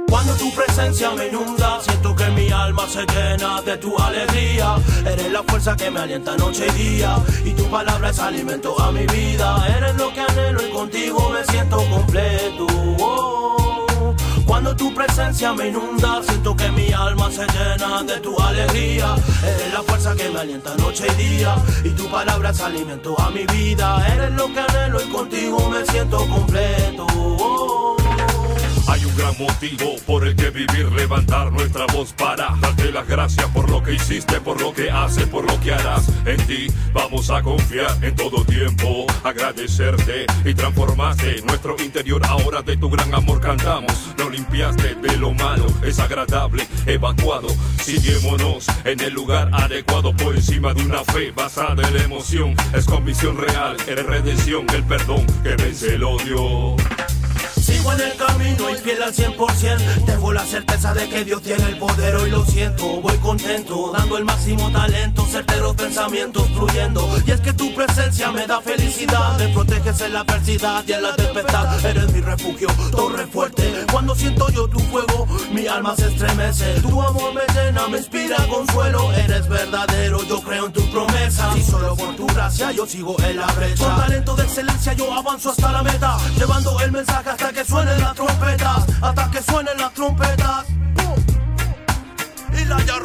Cuando 0.09 0.35
tu 0.35 0.51
presencia 0.53 1.11
me 1.11 1.27
inunda, 1.27 1.81
siento 1.83 2.15
que 2.17 2.27
mi 2.31 2.51
alma 2.51 2.87
se 2.89 3.05
llena 3.05 3.61
de 3.63 3.77
tu 3.77 3.99
alegría. 3.99 4.77
Eres 5.05 5.31
la 5.31 5.43
fuerza 5.43 5.77
que 5.77 5.91
me 5.91 6.01
alienta 6.01 6.37
noche 6.37 6.67
y 6.67 6.83
día. 6.83 7.17
Y 7.45 7.51
tu 7.51 7.65
palabra 7.69 8.11
es 8.11 8.19
alimento 8.19 8.81
a 8.81 8.91
mi 8.91 9.07
vida. 9.07 9.67
Eres 9.77 9.97
lo 9.97 10.13
que 10.13 10.21
anhelo 10.21 10.67
y 10.67 10.71
contigo 10.71 11.31
me 11.31 11.45
siento 11.53 11.77
completo. 11.91 12.67
Oh. 13.01 14.15
Cuando 14.47 14.75
tu 14.75 14.95
presencia 14.95 15.53
me 15.53 15.69
inunda, 15.69 16.23
siento 16.23 16.57
que 16.57 16.71
mi 16.71 16.91
alma 16.91 17.31
se 17.31 17.47
llena 17.47 18.03
de 18.03 18.19
tu 18.21 18.39
alegría. 18.41 19.15
Eres 19.43 19.75
la 19.75 19.83
fuerza 19.83 20.15
que 20.17 20.31
me 20.31 20.41
alienta 20.41 20.75
noche 20.77 21.07
y 21.07 21.23
día. 21.23 21.55
Y 21.85 21.91
tu 21.91 22.09
palabra 22.09 22.51
es 22.51 22.61
alimento 22.61 23.15
a 23.21 23.31
mi 23.31 23.45
vida. 23.45 24.07
Eres 24.15 24.33
lo 24.33 24.51
que 24.53 24.61
anhelo 24.61 25.03
y 25.03 25.09
contigo 25.11 25.69
me 25.69 25.85
siento 25.85 26.27
completo. 26.29 27.98
Gran 29.19 29.37
motivo 29.37 29.97
por 30.07 30.25
el 30.29 30.37
que 30.37 30.51
vivir, 30.51 30.93
levantar 30.93 31.51
nuestra 31.51 31.87
voz 31.87 32.13
para 32.13 32.57
darte 32.61 32.93
las 32.93 33.05
gracias 33.09 33.47
por 33.47 33.69
lo 33.69 33.83
que 33.83 33.95
hiciste, 33.95 34.41
por 34.41 34.61
lo 34.61 34.73
que 34.73 34.93
haces, 34.93 35.27
por 35.27 35.45
lo 35.45 35.59
que 35.59 35.73
harás. 35.73 36.09
En 36.25 36.37
ti 36.47 36.69
vamos 36.93 37.29
a 37.29 37.43
confiar 37.43 37.93
en 38.01 38.15
todo 38.15 38.45
tiempo, 38.45 39.07
agradecerte 39.25 40.25
y 40.45 40.55
transformaste 40.55 41.43
nuestro 41.43 41.75
interior. 41.83 42.23
Ahora 42.27 42.63
de 42.63 42.77
tu 42.77 42.89
gran 42.89 43.13
amor 43.13 43.41
cantamos, 43.41 43.93
lo 44.17 44.31
limpiaste 44.31 44.95
de 44.95 45.17
lo 45.17 45.35
malo, 45.35 45.67
es 45.83 45.99
agradable, 45.99 46.69
evacuado. 46.87 47.49
Siguiémonos 47.83 48.67
en 48.85 49.01
el 49.01 49.15
lugar 49.15 49.51
adecuado 49.53 50.15
por 50.15 50.37
encima 50.37 50.73
de 50.75 50.85
una 50.85 51.03
fe 51.03 51.33
basada 51.33 51.89
en 51.89 51.97
la 51.97 52.05
emoción. 52.05 52.55
Es 52.73 52.85
convicción 52.85 53.37
real, 53.37 53.77
es 53.85 54.07
redención, 54.07 54.65
el 54.73 54.85
perdón 54.85 55.27
que 55.43 55.57
vence 55.57 55.97
el 55.97 56.05
odio. 56.05 56.77
Sigo 57.69 57.93
en 57.93 58.01
el 58.01 58.17
camino 58.17 58.71
y 58.71 58.77
fiel 58.77 59.03
al 59.03 59.13
100%. 59.13 60.05
Tengo 60.07 60.33
la 60.33 60.43
certeza 60.47 60.95
de 60.95 61.07
que 61.07 61.23
Dios 61.23 61.43
tiene 61.43 61.65
el 61.65 61.77
poder, 61.77 62.17
hoy 62.17 62.31
lo 62.31 62.43
siento. 62.47 62.87
Voy 63.03 63.15
contento, 63.19 63.93
dando 63.93 64.17
el 64.17 64.25
máximo 64.25 64.73
talento, 64.73 65.27
certeros 65.27 65.77
pensamientos 65.77 66.49
fluyendo. 66.49 67.07
Y 67.27 67.31
es 67.31 67.41
que 67.43 67.53
tu 67.53 67.75
presencia 67.75 68.33
me 68.33 68.47
da 68.47 68.63
felicidad, 68.63 69.37
me 69.37 69.49
proteges 69.49 70.01
en 70.01 70.15
la 70.15 70.21
adversidad 70.21 70.83
y 70.87 70.93
en 70.95 71.03
la 71.03 71.15
tempestad. 71.15 71.85
Eres 71.85 72.11
mi 72.11 72.23
refugio, 72.23 72.69
torre 72.91 73.27
fuerte. 73.27 73.85
Cuando 73.93 74.15
siento 74.15 74.49
yo 74.49 74.67
tu 74.67 74.79
fuego, 74.79 75.27
mi 75.53 75.67
alma 75.67 75.95
se 75.95 76.09
estremece. 76.09 76.81
Tu 76.81 77.03
amor 77.03 77.35
me 77.35 77.43
llena, 77.53 77.87
me 77.89 77.99
inspira 77.99 78.37
consuelo. 78.49 79.13
Eres 79.13 79.47
verdadero, 79.47 80.25
yo 80.25 80.41
creo 80.41 80.67
en 80.67 80.73
tu 80.73 80.91
promesa. 80.91 81.53
Y 81.55 81.61
solo 81.61 81.95
por 81.95 82.17
tu 82.17 82.27
gracia 82.29 82.73
yo 82.73 82.87
sigo 82.87 83.15
en 83.25 83.37
la 83.37 83.47
brecha. 83.53 83.85
Con 83.85 83.97
talento 83.97 84.37
de 84.37 84.45
excelencia 84.45 84.95
yo 84.95 85.13
avanzo 85.13 85.51
hasta 85.51 85.71
la 85.71 85.83
meta, 85.83 86.17
llevando 86.39 86.81
el 86.81 86.93
mensaje 86.93 87.29
hasta 87.29 87.53
que 87.53 87.58
suenen 87.65 88.01
las 88.01 88.15
trompetas, 88.15 88.87
hasta 89.01 89.31
que 89.31 89.43
suenen 89.43 89.79
las 89.79 89.93
trompetas. 89.93 90.67
Y 92.53 92.65
la 92.65 92.79
ya 92.85 92.99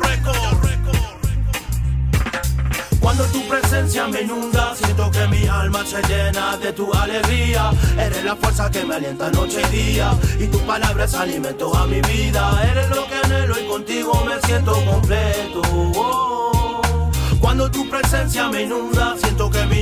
Cuando 3.00 3.26
tu 3.26 3.48
presencia 3.48 4.08
me 4.08 4.22
inunda, 4.22 4.74
siento 4.76 5.12
que 5.12 5.28
mi 5.28 5.46
alma 5.46 5.86
se 5.86 6.02
llena 6.04 6.58
de 6.58 6.74
tu 6.74 6.92
alegría. 6.94 7.72
Eres 7.98 8.24
la 8.24 8.36
fuerza 8.36 8.72
que 8.72 8.84
me 8.86 8.96
alienta 8.96 9.30
noche 9.30 9.62
y 9.70 9.76
día. 9.76 10.12
Y 10.40 10.48
tu 10.48 10.60
palabra 10.62 11.04
es 11.04 11.14
alimento 11.14 11.76
a 11.76 11.86
mi 11.86 12.02
vida. 12.02 12.60
Eres 12.72 12.90
lo 12.90 13.06
que 13.06 13.16
anhelo 13.16 13.60
y 13.60 13.68
contigo 13.68 14.24
me 14.26 14.40
siento 14.48 14.74
completo. 14.86 15.62
Oh. 15.96 17.12
Cuando 17.40 17.70
tu 17.70 17.88
presencia 17.90 18.50
me 18.50 18.64
inunda, 18.64 19.13
que 19.13 19.13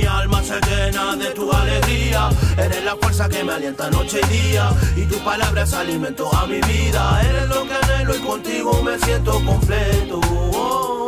mi 0.02 0.08
alma 0.08 0.42
se 0.42 0.60
llena 0.60 1.16
de 1.16 1.30
tu 1.30 1.52
alegría. 1.52 2.28
Eres 2.56 2.84
la 2.84 2.96
fuerza 2.96 3.28
que 3.28 3.44
me 3.44 3.52
alienta 3.52 3.90
noche 3.90 4.20
y 4.24 4.36
día. 4.36 4.70
Y 4.96 5.04
tu 5.06 5.18
palabra 5.18 5.62
es 5.62 5.72
alimento 5.72 6.28
a 6.34 6.46
mi 6.46 6.60
vida. 6.60 7.20
Eres 7.22 7.48
lo 7.48 7.66
que 7.66 7.74
anhelo 7.74 8.14
y 8.16 8.18
contigo 8.18 8.82
me 8.82 8.98
siento 8.98 9.32
completo. 9.44 10.20
Oh. 10.54 11.01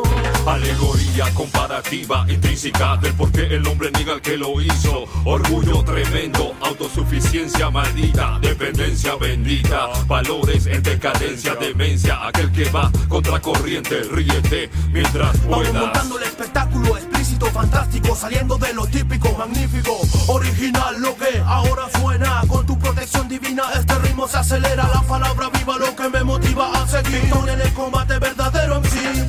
Alegoría 0.47 1.33
comparativa, 1.35 2.27
intrínseca 2.29 2.97
del 2.99 3.15
por 3.15 3.33
qué 3.33 3.47
el 3.47 3.67
hombre 3.67 3.91
niega 3.93 4.13
al 4.13 4.21
que 4.21 4.37
lo 4.37 4.61
hizo. 4.61 5.05
Orgullo 5.25 5.83
tremendo, 5.83 6.55
autosuficiencia 6.61 7.71
maldita, 7.71 8.39
dependencia 8.41 9.17
bendita, 9.17 9.89
valores 10.07 10.67
en 10.67 10.83
decadencia, 10.83 11.55
demencia. 11.55 12.27
Aquel 12.27 12.53
que 12.53 12.69
va 12.71 12.93
contra 13.09 13.41
corriente, 13.41 14.03
ríete 14.11 14.71
mientras 14.93 15.33
Vamos 15.45 15.67
puedas. 15.67 15.83
montando 15.83 16.19
el 16.19 16.25
espectáculo 16.25 16.97
explícito, 16.99 17.47
fantástico, 17.47 18.15
saliendo 18.15 18.59
de 18.59 18.75
lo 18.75 18.87
típico, 18.87 19.33
magnífico, 19.39 19.99
original, 20.29 21.01
lo 21.01 21.17
que 21.17 21.43
ahora 21.47 21.89
suena. 21.99 22.43
Con 22.47 22.67
tu 22.67 22.79
protección 22.79 23.29
divina, 23.29 23.65
este 23.79 23.95
ritmo 24.01 24.29
se 24.29 24.37
acelera. 24.37 24.89
La 24.93 25.03
palabra 25.03 25.49
viva, 25.49 25.79
lo 25.79 25.97
que 25.97 26.09
me 26.11 26.23
motiva 26.23 26.71
a 26.83 26.87
seguir. 26.87 27.33
En 27.49 27.61
el 27.61 27.73
combate 27.73 28.19
verdadero 28.19 28.77
en 28.77 28.85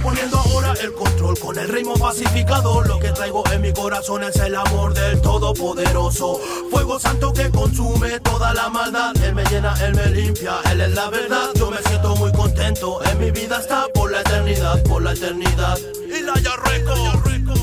poniendo 0.05 0.37
ahora 0.37 0.73
el 0.81 0.93
control 0.93 1.37
con 1.39 1.57
el 1.57 1.67
ritmo 1.67 1.95
pacificador. 1.95 2.87
Lo 2.87 2.99
que 2.99 3.11
traigo 3.11 3.43
en 3.51 3.61
mi 3.61 3.73
corazón 3.73 4.23
es 4.23 4.35
el 4.37 4.55
amor 4.55 4.93
del 4.93 5.19
Todopoderoso. 5.19 6.39
Fuego 6.69 6.99
santo 6.99 7.33
que 7.33 7.49
consume 7.49 8.19
toda 8.19 8.53
la 8.53 8.69
maldad. 8.69 9.15
Él 9.23 9.33
me 9.33 9.43
llena, 9.45 9.73
él 9.83 9.95
me 9.95 10.05
limpia, 10.07 10.59
él 10.71 10.81
es 10.81 10.93
la 10.93 11.09
verdad. 11.09 11.49
Yo 11.55 11.71
me 11.71 11.81
siento 11.81 12.15
muy 12.15 12.31
contento, 12.31 13.03
en 13.03 13.19
mi 13.19 13.31
vida 13.31 13.59
está 13.59 13.87
por 13.93 14.11
la 14.11 14.21
eternidad, 14.21 14.83
por 14.83 15.01
la 15.01 15.13
eternidad. 15.13 15.77
Y 16.07 16.21
la 16.21 16.35
ya 16.35 16.55
tu 16.93 17.54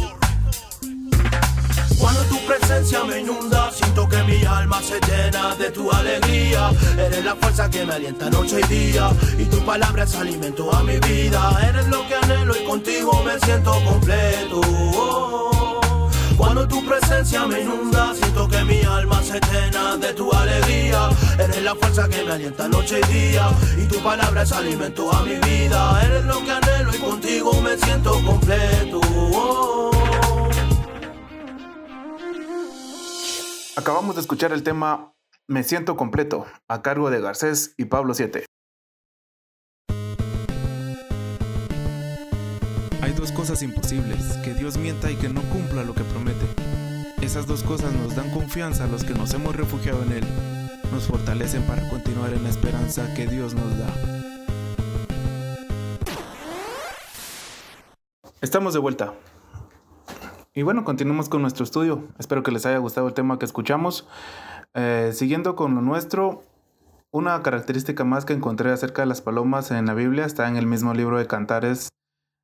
presencia 2.43 3.05
me 3.05 3.21
inunda, 3.21 3.71
siento 3.73 4.09
que 4.09 4.23
mi 4.25 4.45
alma 4.45 4.81
se 4.83 4.99
llena 5.01 5.55
de 5.57 5.71
tu 5.71 5.91
alegría. 5.91 6.71
Eres 6.99 7.25
la 7.25 7.37
fuerza 7.37 7.71
que 7.71 7.85
me 7.85 7.95
alienta 7.95 8.31
noche 8.31 8.61
y 8.61 8.67
día. 8.69 9.11
Y 9.39 9.45
tu 9.45 9.59
palabra 9.65 10.05
es 10.05 10.15
alimento 10.15 10.73
a 10.75 10.83
mi 10.83 10.99
vida. 10.99 11.59
Eres 11.69 11.89
lo 11.89 12.07
que 12.07 12.15
anhelo 12.15 12.55
y 12.57 12.65
contigo 12.65 13.23
me 13.25 13.39
siento 13.41 13.73
completo. 13.85 14.61
Cuando 16.37 16.67
tu 16.67 16.85
presencia 16.85 17.47
me 17.47 17.61
inunda, 17.61 18.15
siento 18.15 18.49
que 18.49 18.65
mi 18.65 18.83
alma 18.83 19.23
se 19.23 19.39
llena 19.53 19.97
de 19.97 20.13
tu 20.13 20.33
alegría. 20.33 21.09
Eres 21.39 21.63
la 21.63 21.75
fuerza 21.75 22.09
que 22.09 22.25
me 22.25 22.33
alienta 22.33 22.69
noche 22.69 23.01
y 23.01 23.13
día. 23.13 23.49
Y 23.79 23.85
tu 23.87 23.99
palabra 24.01 24.43
es 24.43 24.53
alimento 24.53 25.13
a 25.13 25.23
mi 25.23 25.37
vida. 25.37 26.03
Eres 26.05 26.25
lo 26.25 26.43
que 26.45 26.51
anhelo 26.51 26.95
y 26.95 26.99
contigo 26.99 27.61
me 27.61 27.77
siento 27.79 28.13
completo. 28.25 29.92
Acabamos 33.75 34.17
de 34.17 34.21
escuchar 34.21 34.53
el 34.53 34.63
tema 34.63 35.15
Me 35.49 35.63
siento 35.63 35.97
completo, 35.97 36.47
a 36.69 36.83
cargo 36.83 37.09
de 37.09 37.23
Garcés 37.23 37.75
y 37.79 37.87
Pablo 37.87 38.13
7. 38.13 38.45
Hay 43.01 43.13
dos 43.15 43.33
cosas 43.33 43.63
imposibles, 43.63 44.37
que 44.45 44.53
Dios 44.53 44.77
mienta 44.77 45.11
y 45.11 45.17
que 45.17 45.31
no 45.31 45.41
cumpla 45.45 45.85
lo 45.85 45.95
que 45.95 46.05
promete. 46.05 46.45
Esas 47.23 47.47
dos 47.47 47.63
cosas 47.63 47.95
nos 47.95 48.15
dan 48.15 48.31
confianza 48.31 48.85
a 48.85 48.89
los 48.89 49.05
que 49.05 49.15
nos 49.15 49.33
hemos 49.33 49.57
refugiado 49.57 50.03
en 50.03 50.13
Él, 50.13 50.25
nos 50.93 51.07
fortalecen 51.07 51.63
para 51.63 51.89
continuar 51.89 52.35
en 52.35 52.43
la 52.43 52.51
esperanza 52.51 53.15
que 53.15 53.27
Dios 53.27 53.55
nos 53.55 53.79
da. 53.79 53.87
Estamos 58.43 58.75
de 58.75 58.81
vuelta. 58.81 59.15
Y 60.55 60.61
bueno, 60.61 60.85
continuamos 60.85 61.31
con 61.31 61.41
nuestro 61.41 61.65
estudio. 61.65 62.09
Espero 62.19 62.43
que 62.43 62.51
les 62.51 62.67
haya 62.67 62.77
gustado 62.77 63.09
el 63.09 63.15
tema 63.15 63.39
que 63.39 63.47
escuchamos. 63.47 64.07
Eh, 64.75 65.13
siguiendo 65.15 65.57
con 65.57 65.75
lo 65.75 65.81
nuestro, 65.81 66.43
una 67.11 67.43
característica 67.43 68.05
más 68.05 68.27
que 68.27 68.35
encontré 68.35 68.71
acerca 68.71 69.01
de 69.01 69.07
las 69.07 69.23
palomas 69.23 69.71
en 69.71 69.87
la 69.87 69.95
Biblia 69.95 70.27
está 70.27 70.49
en 70.49 70.59
el 70.59 70.67
mismo 70.67 70.93
libro 70.93 71.17
de 71.17 71.27
Cantares, 71.27 71.89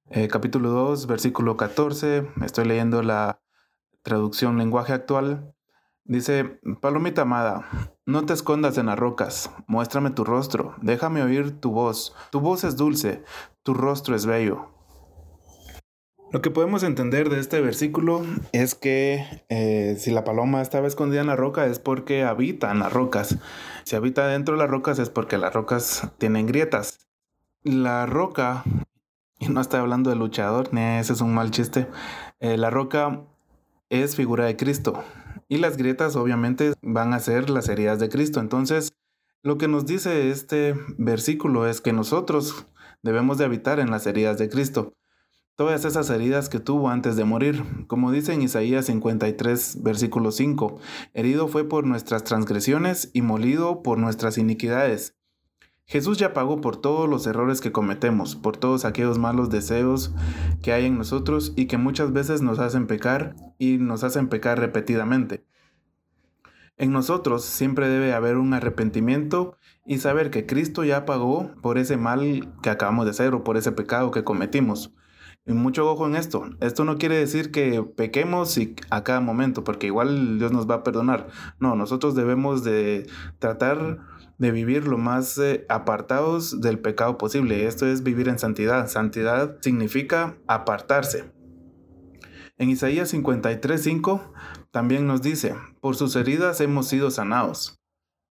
eh, 0.09 0.27
capítulo 0.29 0.71
2, 0.71 1.07
versículo 1.07 1.59
14. 1.59 2.27
Estoy 2.43 2.65
leyendo 2.65 3.03
la 3.03 3.43
traducción 4.01 4.57
lenguaje 4.57 4.95
actual. 4.95 5.55
Dice, 6.05 6.61
Palomita 6.81 7.23
amada, 7.23 7.69
no 8.07 8.25
te 8.25 8.33
escondas 8.33 8.79
en 8.79 8.87
las 8.87 8.99
rocas, 8.99 9.51
muéstrame 9.67 10.09
tu 10.09 10.25
rostro, 10.25 10.75
déjame 10.81 11.23
oír 11.23 11.61
tu 11.61 11.73
voz. 11.73 12.15
Tu 12.31 12.41
voz 12.41 12.65
es 12.65 12.79
dulce, 12.79 13.23
tu 13.63 13.75
rostro 13.75 14.17
es 14.17 14.25
bello. 14.25 14.78
Lo 16.31 16.43
que 16.43 16.51
podemos 16.51 16.83
entender 16.83 17.31
de 17.31 17.41
este 17.41 17.63
versículo 17.63 18.23
es 18.53 18.75
que 18.75 19.25
eh, 19.49 19.97
si 19.99 20.11
la 20.11 20.25
paloma 20.25 20.61
estaba 20.61 20.87
escondida 20.87 21.23
en 21.23 21.27
la 21.27 21.37
roca 21.37 21.65
es 21.65 21.79
porque 21.79 22.23
habita 22.23 22.71
en 22.71 22.81
las 22.81 22.93
rocas. 22.93 23.39
Si 23.85 23.97
habita 23.97 24.27
dentro 24.27 24.55
de 24.55 24.61
las 24.61 24.69
rocas 24.69 24.99
es 24.99 25.09
porque 25.09 25.39
las 25.39 25.55
rocas 25.55 26.07
tienen 26.19 26.47
grietas. 26.47 27.09
La 27.63 28.05
roca, 28.05 28.63
y 29.39 29.49
no 29.49 29.63
estoy 29.63 29.81
hablando 29.81 30.11
de 30.11 30.17
luchador, 30.17 30.69
ese 30.77 31.15
es 31.15 31.23
un 31.23 31.33
mal 31.33 31.51
chiste, 31.51 31.87
eh, 32.41 32.59
la 32.59 32.69
roca 32.69 33.23
es 33.89 34.15
figura 34.15 34.45
de 34.45 34.57
Cristo. 34.57 35.03
Y 35.49 35.57
las 35.57 35.79
grietas 35.79 36.15
obviamente 36.15 36.75
van 36.83 37.15
a 37.15 37.21
ser 37.21 37.49
las 37.49 37.71
heridas 37.71 38.01
de 38.01 38.11
Cristo. 38.11 38.41
Entonces, 38.41 38.93
lo 39.43 39.57
que 39.57 39.67
nos 39.67 39.87
dice 39.87 40.29
este 40.29 40.75
versículo 40.99 41.67
es 41.67 41.81
que 41.81 41.95
nosotros 41.95 42.67
debemos 43.03 43.39
de 43.39 43.47
habitar 43.47 43.81
en 43.81 43.91
las 43.91 44.07
heridas 44.07 44.37
de 44.37 44.51
Cristo 44.51 44.93
todas 45.59 45.85
esas 45.85 46.09
heridas 46.09 46.49
que 46.49 46.61
tuvo 46.61 46.89
antes 46.89 47.17
de 47.17 47.25
morir. 47.25 47.65
Como 47.89 48.13
dice 48.13 48.33
en 48.33 48.43
Isaías 48.43 48.87
53, 48.87 49.83
versículo 49.83 50.31
5, 50.31 50.79
herido 51.15 51.49
fue 51.49 51.69
por 51.69 51.85
nuestras 51.85 52.23
transgresiones 52.23 53.11
y 53.13 53.23
molido 53.23 53.83
por 53.83 53.99
nuestras 53.99 54.39
iniquidades. 54.39 55.17
Jesús 55.85 56.17
ya 56.17 56.33
pagó 56.33 56.61
por 56.61 56.77
todos 56.77 57.09
los 57.09 57.27
errores 57.27 57.61
que 57.61 57.73
cometemos, 57.73 58.37
por 58.37 58.57
todos 58.57 58.85
aquellos 58.85 59.19
malos 59.19 59.51
deseos 59.51 60.15
que 60.63 60.73
hay 60.73 60.87
en 60.87 60.97
nosotros 60.97 61.55
y 61.57 61.67
que 61.67 61.77
muchas 61.77 62.13
veces 62.13 62.41
nos 62.41 62.61
hacen 62.61 62.87
pecar 62.87 63.35
y 63.59 63.79
nos 63.79 64.05
hacen 64.05 64.29
pecar 64.29 64.61
repetidamente. 64.61 65.45
En 66.77 66.93
nosotros 66.93 67.45
siempre 67.45 67.89
debe 67.89 68.13
haber 68.13 68.37
un 68.37 68.55
arrepentimiento 68.55 69.57
y 69.85 69.99
saber 69.99 70.31
que 70.31 70.47
Cristo 70.47 70.85
ya 70.85 71.05
pagó 71.05 71.51
por 71.63 71.79
ese 71.79 71.97
mal 71.97 72.55
que 72.63 72.71
acabamos 72.71 73.07
de 73.07 73.11
hacer 73.11 73.35
o 73.35 73.43
por 73.43 73.57
ese 73.57 73.73
pecado 73.73 74.13
que 74.13 74.23
cometimos. 74.23 74.95
Y 75.49 75.55
mucho 75.55 75.91
ojo 75.91 76.07
en 76.07 76.15
esto. 76.15 76.45
Esto 76.61 76.85
no 76.85 76.99
quiere 76.99 77.17
decir 77.17 77.51
que 77.51 77.83
pequemos 77.83 78.59
y 78.59 78.77
a 78.91 79.03
cada 79.03 79.21
momento, 79.21 79.65
porque 79.65 79.87
igual 79.87 80.39
Dios 80.39 80.53
nos 80.53 80.69
va 80.69 80.77
a 80.77 80.83
perdonar. 80.83 81.29
No, 81.59 81.75
nosotros 81.75 82.15
debemos 82.15 82.65
de 82.65 83.07
tratar 83.39 83.99
de 84.37 84.51
vivir 84.51 84.87
lo 84.87 84.99
más 84.99 85.39
eh, 85.39 85.65
apartados 85.71 86.61
del 86.61 86.79
pecado 86.81 87.17
posible. 87.17 87.67
Esto 87.67 87.87
es 87.87 88.03
vivir 88.03 88.29
en 88.29 88.39
santidad. 88.39 88.89
Santidad 88.89 89.57
significa 89.63 90.37
apartarse. 90.47 91.33
En 92.59 92.69
Isaías 92.69 93.15
53:5 93.15 94.31
también 94.71 95.07
nos 95.07 95.23
dice, 95.23 95.55
por 95.81 95.97
sus 95.97 96.15
heridas 96.17 96.61
hemos 96.61 96.89
sido 96.89 97.11
sanados. 97.11 97.81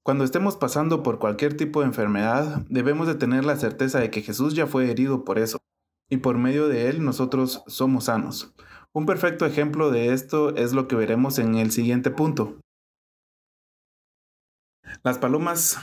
Cuando 0.01 0.23
estemos 0.23 0.57
pasando 0.57 1.03
por 1.03 1.19
cualquier 1.19 1.55
tipo 1.55 1.81
de 1.81 1.87
enfermedad, 1.87 2.65
debemos 2.69 3.05
de 3.05 3.15
tener 3.15 3.45
la 3.45 3.55
certeza 3.55 3.99
de 3.99 4.09
que 4.09 4.23
Jesús 4.23 4.55
ya 4.55 4.65
fue 4.65 4.89
herido 4.89 5.23
por 5.23 5.37
eso 5.37 5.62
y 6.13 6.17
por 6.17 6.37
medio 6.37 6.67
de 6.67 6.89
él 6.89 7.03
nosotros 7.03 7.63
somos 7.65 8.03
sanos. 8.03 8.53
Un 8.91 9.07
perfecto 9.07 9.47
ejemplo 9.47 9.89
de 9.89 10.13
esto 10.13 10.55
es 10.55 10.71
lo 10.71 10.87
que 10.87 10.95
veremos 10.95 11.39
en 11.39 11.55
el 11.55 11.71
siguiente 11.71 12.11
punto. 12.11 12.59
Las 15.01 15.17
palomas 15.17 15.79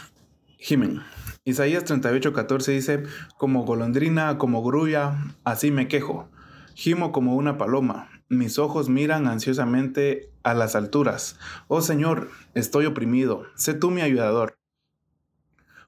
gimen. 0.57 1.03
Isaías 1.43 1.85
38:14 1.85 2.73
dice, 2.73 3.03
como 3.39 3.65
golondrina, 3.65 4.39
como 4.39 4.63
grulla, 4.63 5.17
así 5.43 5.73
me 5.73 5.89
quejo. 5.89 6.29
Gimo 6.77 7.11
como 7.11 7.35
una 7.35 7.59
paloma. 7.59 8.09
Mis 8.29 8.61
ojos 8.61 8.89
miran 8.89 9.27
ansiosamente 9.27 10.31
a 10.45 10.55
las 10.55 10.77
alturas. 10.77 11.41
Oh 11.67 11.81
Señor, 11.81 12.31
estoy 12.55 12.87
oprimido. 12.87 13.47
Sé 13.57 13.75
tú 13.75 13.91
mi 13.91 14.03
ayudador. 14.03 14.61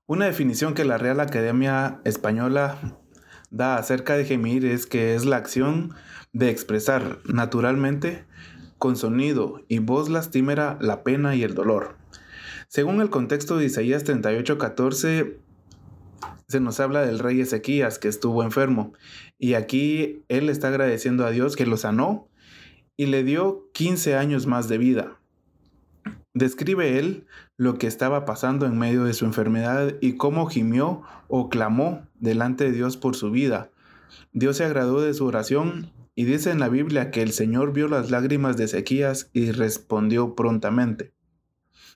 Una 0.06 0.26
definición 0.26 0.74
que 0.74 0.84
la 0.84 0.98
Real 0.98 1.20
Academia 1.20 2.00
Española 2.02 2.76
da 3.52 3.76
acerca 3.76 4.16
de 4.16 4.24
gemir 4.24 4.64
es 4.64 4.86
que 4.86 5.14
es 5.14 5.24
la 5.24 5.36
acción 5.36 5.94
de 6.32 6.48
expresar 6.48 7.18
naturalmente 7.26 8.24
con 8.78 8.96
sonido 8.96 9.62
y 9.68 9.78
voz 9.78 10.08
lastimera 10.08 10.78
la 10.80 11.04
pena 11.04 11.36
y 11.36 11.44
el 11.44 11.54
dolor. 11.54 11.96
Según 12.68 13.00
el 13.02 13.10
contexto 13.10 13.58
de 13.58 13.66
Isaías 13.66 14.04
38:14, 14.04 15.36
se 16.48 16.60
nos 16.60 16.80
habla 16.80 17.02
del 17.02 17.18
rey 17.18 17.40
Ezequías 17.40 17.98
que 17.98 18.08
estuvo 18.08 18.42
enfermo 18.42 18.94
y 19.38 19.54
aquí 19.54 20.24
él 20.28 20.48
está 20.48 20.68
agradeciendo 20.68 21.26
a 21.26 21.30
Dios 21.30 21.54
que 21.54 21.66
lo 21.66 21.76
sanó 21.76 22.28
y 22.96 23.06
le 23.06 23.22
dio 23.22 23.70
15 23.74 24.16
años 24.16 24.46
más 24.46 24.68
de 24.68 24.78
vida. 24.78 25.18
Describe 26.34 26.98
él 26.98 27.26
lo 27.62 27.78
que 27.78 27.86
estaba 27.86 28.24
pasando 28.24 28.66
en 28.66 28.76
medio 28.76 29.04
de 29.04 29.14
su 29.14 29.24
enfermedad 29.24 29.94
y 30.00 30.16
cómo 30.16 30.46
gimió 30.46 31.02
o 31.28 31.48
clamó 31.48 32.02
delante 32.18 32.64
de 32.64 32.72
Dios 32.72 32.96
por 32.96 33.14
su 33.14 33.30
vida. 33.30 33.70
Dios 34.32 34.56
se 34.56 34.64
agradó 34.64 35.00
de 35.00 35.14
su 35.14 35.24
oración 35.26 35.92
y 36.16 36.24
dice 36.24 36.50
en 36.50 36.58
la 36.58 36.68
Biblia 36.68 37.12
que 37.12 37.22
el 37.22 37.30
Señor 37.30 37.72
vio 37.72 37.86
las 37.86 38.10
lágrimas 38.10 38.56
de 38.56 38.64
Ezequías 38.64 39.30
y 39.32 39.52
respondió 39.52 40.34
prontamente. 40.34 41.14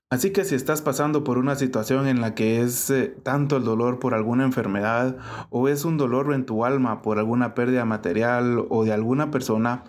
Así 0.08 0.30
que 0.30 0.44
si 0.44 0.54
estás 0.54 0.82
pasando 0.82 1.24
por 1.24 1.36
una 1.36 1.56
situación 1.56 2.06
en 2.06 2.20
la 2.20 2.36
que 2.36 2.62
es 2.62 2.88
eh, 2.90 3.08
tanto 3.24 3.56
el 3.56 3.64
dolor 3.64 3.98
por 3.98 4.14
alguna 4.14 4.44
enfermedad 4.44 5.16
o 5.50 5.66
es 5.68 5.84
un 5.84 5.96
dolor 5.96 6.32
en 6.32 6.46
tu 6.46 6.64
alma 6.64 7.02
por 7.02 7.18
alguna 7.18 7.56
pérdida 7.56 7.84
material 7.84 8.64
o 8.68 8.84
de 8.84 8.92
alguna 8.92 9.32
persona, 9.32 9.82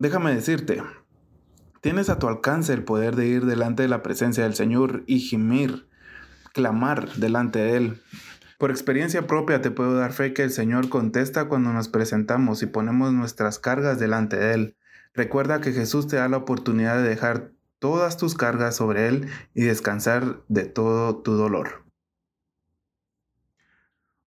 déjame 0.00 0.34
decirte, 0.34 0.82
Tienes 1.80 2.10
a 2.10 2.18
tu 2.18 2.28
alcance 2.28 2.74
el 2.74 2.84
poder 2.84 3.16
de 3.16 3.26
ir 3.26 3.46
delante 3.46 3.82
de 3.82 3.88
la 3.88 4.02
presencia 4.02 4.44
del 4.44 4.54
Señor 4.54 5.02
y 5.06 5.20
gemir, 5.20 5.86
clamar 6.52 7.14
delante 7.14 7.58
de 7.58 7.76
Él. 7.76 8.02
Por 8.58 8.70
experiencia 8.70 9.26
propia 9.26 9.62
te 9.62 9.70
puedo 9.70 9.94
dar 9.94 10.12
fe 10.12 10.34
que 10.34 10.42
el 10.42 10.50
Señor 10.50 10.90
contesta 10.90 11.46
cuando 11.46 11.72
nos 11.72 11.88
presentamos 11.88 12.62
y 12.62 12.66
ponemos 12.66 13.14
nuestras 13.14 13.58
cargas 13.58 13.98
delante 13.98 14.36
de 14.36 14.52
Él. 14.52 14.76
Recuerda 15.14 15.62
que 15.62 15.72
Jesús 15.72 16.06
te 16.06 16.16
da 16.16 16.28
la 16.28 16.36
oportunidad 16.36 16.98
de 17.02 17.08
dejar 17.08 17.52
todas 17.78 18.18
tus 18.18 18.34
cargas 18.34 18.76
sobre 18.76 19.08
Él 19.08 19.28
y 19.54 19.62
descansar 19.62 20.42
de 20.48 20.66
todo 20.66 21.16
tu 21.16 21.32
dolor. 21.32 21.89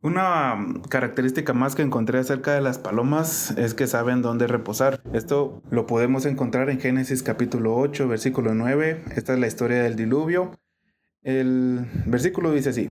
Una 0.00 0.54
mm, 0.54 0.82
característica 0.82 1.52
más 1.54 1.74
que 1.74 1.82
encontré 1.82 2.20
acerca 2.20 2.54
de 2.54 2.61
las 2.61 2.78
palomas 2.78 3.50
es 3.58 3.74
que 3.74 3.88
saben 3.88 4.22
dónde 4.22 4.46
reposar. 4.46 5.02
Esto 5.12 5.61
lo 5.70 5.87
podemos 5.87 6.24
encontrar 6.24 6.70
en 6.70 6.78
Génesis 6.78 7.24
capítulo 7.24 7.76
8, 7.76 8.06
versículo 8.06 8.54
9. 8.54 9.04
Esta 9.16 9.32
es 9.34 9.40
la 9.40 9.48
historia 9.48 9.82
del 9.82 9.96
diluvio. 9.96 10.52
El 11.22 11.84
versículo 12.06 12.52
dice 12.52 12.70
así. 12.70 12.88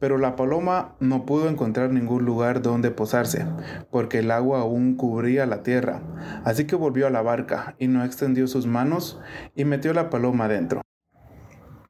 Pero 0.00 0.18
la 0.18 0.34
paloma 0.34 0.96
no 0.98 1.24
pudo 1.24 1.48
encontrar 1.48 1.92
ningún 1.92 2.24
lugar 2.24 2.62
donde 2.62 2.90
posarse, 2.90 3.46
porque 3.92 4.20
el 4.20 4.30
agua 4.32 4.60
aún 4.60 4.96
cubría 4.96 5.46
la 5.46 5.62
tierra. 5.62 6.02
Así 6.44 6.64
que 6.64 6.74
volvió 6.74 7.06
a 7.06 7.10
la 7.10 7.22
barca 7.22 7.76
y 7.78 7.86
no 7.86 8.02
extendió 8.02 8.48
sus 8.48 8.66
manos 8.66 9.20
y 9.54 9.66
metió 9.66 9.92
la 9.92 10.10
paloma 10.10 10.48
dentro. 10.48 10.82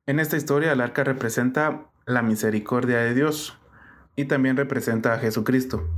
En 0.06 0.18
esta 0.18 0.36
historia 0.36 0.72
el 0.72 0.80
arca 0.80 1.04
representa 1.04 1.90
la 2.04 2.22
misericordia 2.22 2.98
de 2.98 3.14
Dios 3.14 3.59
y 4.16 4.26
también 4.26 4.56
representa 4.56 5.14
a 5.14 5.18
Jesucristo. 5.18 5.88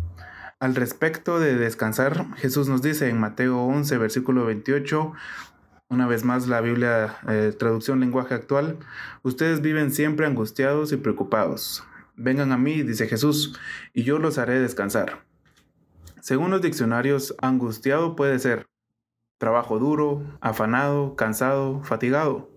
Al 0.61 0.75
respecto 0.75 1.41
de 1.41 1.57
descansar, 1.57 2.27
Jesús 2.37 2.69
nos 2.69 2.83
dice 2.83 3.09
en 3.09 3.19
Mateo 3.19 3.63
11, 3.65 3.99
versículo 3.99 4.45
28, 4.47 5.13
una 5.89 6.07
vez 6.07 6.25
más 6.25 6.47
la 6.47 6.61
Biblia, 6.61 7.17
eh, 7.29 7.55
traducción 7.59 8.01
lenguaje 8.01 8.35
actual, 8.35 8.79
ustedes 9.23 9.61
viven 9.61 9.91
siempre 9.91 10.27
angustiados 10.27 10.93
y 10.93 10.97
preocupados. 10.97 11.85
Vengan 12.17 12.53
a 12.53 12.59
mí, 12.59 12.83
dice 12.83 13.09
Jesús, 13.09 13.59
y 13.93 14.05
yo 14.05 14.19
los 14.19 14.39
haré 14.39 14.61
descansar. 14.61 15.25
Según 16.21 16.53
los 16.53 16.63
diccionarios, 16.63 17.35
angustiado 17.43 18.15
puede 18.15 18.39
ser 18.39 18.69
trabajo 19.39 19.81
duro, 19.81 20.23
afanado, 20.41 21.17
cansado, 21.17 21.83
fatigado. 21.83 22.49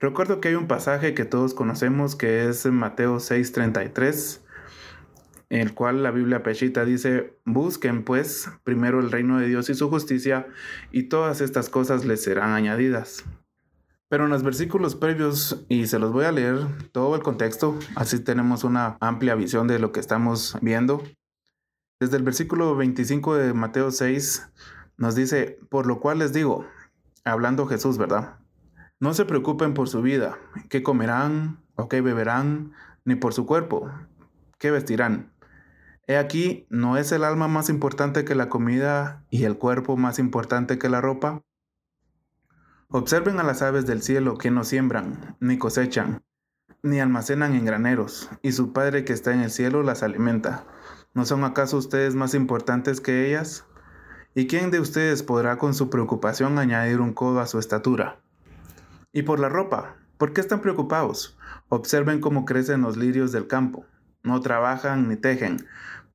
Recuerdo 0.00 0.40
que 0.40 0.48
hay 0.48 0.54
un 0.54 0.66
pasaje 0.66 1.12
que 1.12 1.26
todos 1.26 1.52
conocemos 1.52 2.16
que 2.16 2.48
es 2.48 2.64
en 2.64 2.74
Mateo 2.74 3.20
6:33, 3.20 3.52
en 3.60 4.45
el 5.48 5.74
cual 5.74 6.02
la 6.02 6.10
Biblia 6.10 6.42
Peshita 6.42 6.84
dice, 6.84 7.38
busquen 7.44 8.04
pues 8.04 8.50
primero 8.64 9.00
el 9.00 9.10
reino 9.10 9.38
de 9.38 9.46
Dios 9.46 9.68
y 9.70 9.74
su 9.74 9.88
justicia, 9.88 10.46
y 10.90 11.04
todas 11.04 11.40
estas 11.40 11.68
cosas 11.68 12.04
les 12.04 12.22
serán 12.22 12.50
añadidas. 12.50 13.24
Pero 14.08 14.24
en 14.24 14.30
los 14.30 14.42
versículos 14.42 14.94
previos, 14.94 15.64
y 15.68 15.86
se 15.86 15.98
los 15.98 16.12
voy 16.12 16.24
a 16.24 16.32
leer 16.32 16.58
todo 16.92 17.16
el 17.16 17.22
contexto, 17.22 17.78
así 17.96 18.20
tenemos 18.20 18.62
una 18.62 18.96
amplia 19.00 19.34
visión 19.34 19.66
de 19.66 19.78
lo 19.78 19.92
que 19.92 20.00
estamos 20.00 20.56
viendo. 20.62 21.02
Desde 21.98 22.16
el 22.16 22.22
versículo 22.22 22.76
25 22.76 23.36
de 23.36 23.52
Mateo 23.52 23.90
6 23.90 24.52
nos 24.96 25.14
dice, 25.14 25.58
por 25.70 25.86
lo 25.86 26.00
cual 26.00 26.20
les 26.20 26.32
digo, 26.32 26.66
hablando 27.24 27.66
Jesús, 27.66 27.98
¿verdad? 27.98 28.38
No 29.00 29.12
se 29.12 29.24
preocupen 29.24 29.74
por 29.74 29.88
su 29.88 30.02
vida, 30.02 30.38
qué 30.68 30.82
comerán 30.82 31.58
o 31.74 31.88
qué 31.88 32.00
beberán, 32.00 32.72
ni 33.04 33.14
por 33.14 33.34
su 33.34 33.44
cuerpo, 33.44 33.90
qué 34.58 34.70
vestirán. 34.70 35.32
He 36.08 36.16
aquí, 36.16 36.66
¿no 36.70 36.96
es 36.96 37.10
el 37.10 37.24
alma 37.24 37.48
más 37.48 37.68
importante 37.68 38.24
que 38.24 38.36
la 38.36 38.48
comida 38.48 39.24
y 39.28 39.42
el 39.42 39.58
cuerpo 39.58 39.96
más 39.96 40.20
importante 40.20 40.78
que 40.78 40.88
la 40.88 41.00
ropa? 41.00 41.42
Observen 42.88 43.40
a 43.40 43.42
las 43.42 43.60
aves 43.60 43.86
del 43.86 44.02
cielo 44.02 44.38
que 44.38 44.52
no 44.52 44.62
siembran, 44.62 45.36
ni 45.40 45.58
cosechan, 45.58 46.22
ni 46.80 47.00
almacenan 47.00 47.54
en 47.56 47.64
graneros, 47.64 48.30
y 48.42 48.52
su 48.52 48.72
Padre 48.72 49.04
que 49.04 49.12
está 49.12 49.34
en 49.34 49.40
el 49.40 49.50
cielo 49.50 49.82
las 49.82 50.04
alimenta. 50.04 50.64
¿No 51.12 51.24
son 51.24 51.42
acaso 51.42 51.76
ustedes 51.76 52.14
más 52.14 52.34
importantes 52.34 53.00
que 53.00 53.26
ellas? 53.26 53.64
¿Y 54.36 54.46
quién 54.46 54.70
de 54.70 54.78
ustedes 54.78 55.24
podrá 55.24 55.58
con 55.58 55.74
su 55.74 55.90
preocupación 55.90 56.60
añadir 56.60 57.00
un 57.00 57.14
codo 57.14 57.40
a 57.40 57.46
su 57.46 57.58
estatura? 57.58 58.20
Y 59.12 59.22
por 59.22 59.40
la 59.40 59.48
ropa, 59.48 59.96
¿por 60.18 60.32
qué 60.32 60.40
están 60.40 60.60
preocupados? 60.60 61.36
Observen 61.68 62.20
cómo 62.20 62.44
crecen 62.44 62.82
los 62.82 62.96
lirios 62.96 63.32
del 63.32 63.48
campo. 63.48 63.86
No 64.22 64.40
trabajan 64.40 65.08
ni 65.08 65.16
tejen. 65.16 65.66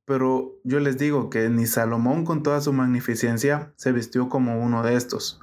Pero 0.04 0.58
yo 0.64 0.80
les 0.80 0.98
digo 0.98 1.30
que 1.30 1.48
ni 1.48 1.66
Salomón 1.66 2.24
con 2.24 2.42
toda 2.42 2.60
su 2.60 2.72
magnificencia 2.72 3.72
se 3.76 3.92
vistió 3.92 4.28
como 4.28 4.60
uno 4.60 4.82
de 4.82 4.96
estos. 4.96 5.40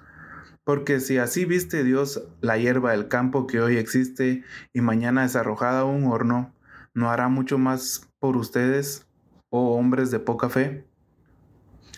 Porque 0.64 1.00
si 1.00 1.18
así 1.18 1.46
viste 1.46 1.84
Dios 1.84 2.24
la 2.42 2.58
hierba 2.58 2.92
del 2.92 3.08
campo 3.08 3.48
que 3.48 3.62
hoy 3.62 3.78
existe 3.78 4.44
y 4.74 4.82
mañana 4.82 5.26
es 5.26 5.36
arrojada 5.36 5.82
a 5.82 5.86
un 5.86 6.06
horno, 6.06 6.54
¿no 6.94 7.10
hará 7.10 7.28
mucho 7.30 7.58
más 7.58 8.10
por 8.20 8.38
ustedes, 8.38 9.08
oh 9.50 9.76
hombres 9.78 10.12
de 10.12 10.20
poca 10.20 10.50
fe? 10.50 10.86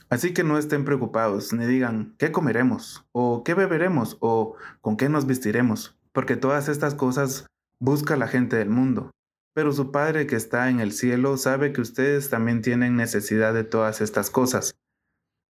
Así 0.10 0.34
que 0.34 0.44
no 0.44 0.58
estén 0.58 0.84
preocupados, 0.84 1.54
ni 1.54 1.66
digan, 1.66 2.16
¿qué 2.18 2.32
comeremos? 2.32 3.06
¿O 3.14 3.44
qué 3.44 3.54
beberemos? 3.54 4.18
¿O 4.20 4.56
con 4.82 4.98
qué 4.98 5.08
nos 5.10 5.26
vestiremos? 5.26 5.98
Porque 6.12 6.36
todas 6.36 6.68
estas 6.68 6.96
cosas 6.96 7.48
busca 7.80 8.18
la 8.18 8.28
gente 8.28 8.58
del 8.58 8.70
mundo. 8.70 9.12
Pero 9.54 9.72
su 9.74 9.92
Padre 9.92 10.28
que 10.28 10.36
está 10.36 10.70
en 10.70 10.80
el 10.80 10.92
cielo 10.92 11.38
sabe 11.38 11.74
que 11.74 11.82
ustedes 11.82 12.30
también 12.30 12.62
tienen 12.62 12.96
necesidad 12.96 13.54
de 13.54 13.64
todas 13.64 14.02
estas 14.02 14.30
cosas. 14.30 14.76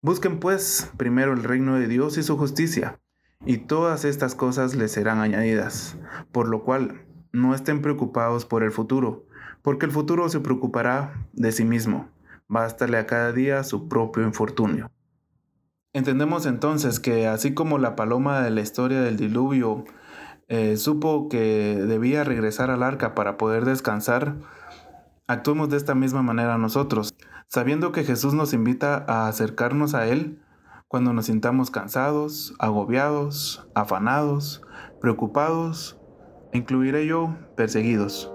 Busquen 0.03 0.41
pues 0.41 0.91
primero 0.97 1.33
el 1.33 1.43
reino 1.43 1.79
de 1.79 1.87
Dios 1.87 2.17
y 2.17 2.23
su 2.23 2.39
justicia, 2.39 2.99
y 3.45 3.59
todas 3.59 4.05
estas 4.05 4.35
cosas 4.35 4.75
les 4.75 4.93
serán 4.93 5.19
añadidas. 5.21 5.97
Por 6.33 6.49
lo 6.49 6.65
cual, 6.65 7.05
no 7.33 7.55
estén 7.55 7.83
preocupados 7.83 8.47
por 8.47 8.63
el 8.63 8.73
futuro, 8.73 9.27
porque 9.63 9.87
el 9.87 9.93
futuro 9.93 10.29
se 10.29 10.41
preocupará 10.41 11.29
de 11.33 11.53
sí 11.53 11.65
mismo 11.65 12.11
bástale 12.51 12.99
a 12.99 13.07
cada 13.07 13.33
día 13.33 13.63
su 13.63 13.89
propio 13.89 14.25
infortunio. 14.25 14.91
Entendemos 15.93 16.47
entonces 16.47 16.99
que 16.99 17.29
así 17.29 17.55
como 17.55 17.79
la 17.79 17.95
paloma 17.95 18.43
de 18.43 18.51
la 18.51 18.61
historia 18.61 19.01
del 19.01 19.17
diluvio 19.17 19.85
eh, 20.51 20.77
supo 20.77 21.29
que 21.29 21.77
debía 21.87 22.25
regresar 22.25 22.71
al 22.71 22.83
arca 22.83 23.15
para 23.15 23.37
poder 23.37 23.65
descansar, 23.65 24.35
actuemos 25.29 25.71
de 25.71 25.77
esta 25.77 25.95
misma 25.95 26.23
manera 26.23 26.59
nosotros, 26.59 27.15
sabiendo 27.47 27.93
que 27.93 28.03
Jesús 28.03 28.35
nos 28.35 28.53
invita 28.53 29.05
a 29.07 29.29
acercarnos 29.29 29.95
a 29.95 30.09
Él 30.09 30.43
cuando 30.89 31.13
nos 31.13 31.27
sintamos 31.27 31.71
cansados, 31.71 32.53
agobiados, 32.59 33.65
afanados, 33.77 34.61
preocupados, 35.01 36.01
incluiré 36.53 37.07
yo, 37.07 37.37
perseguidos. 37.55 38.33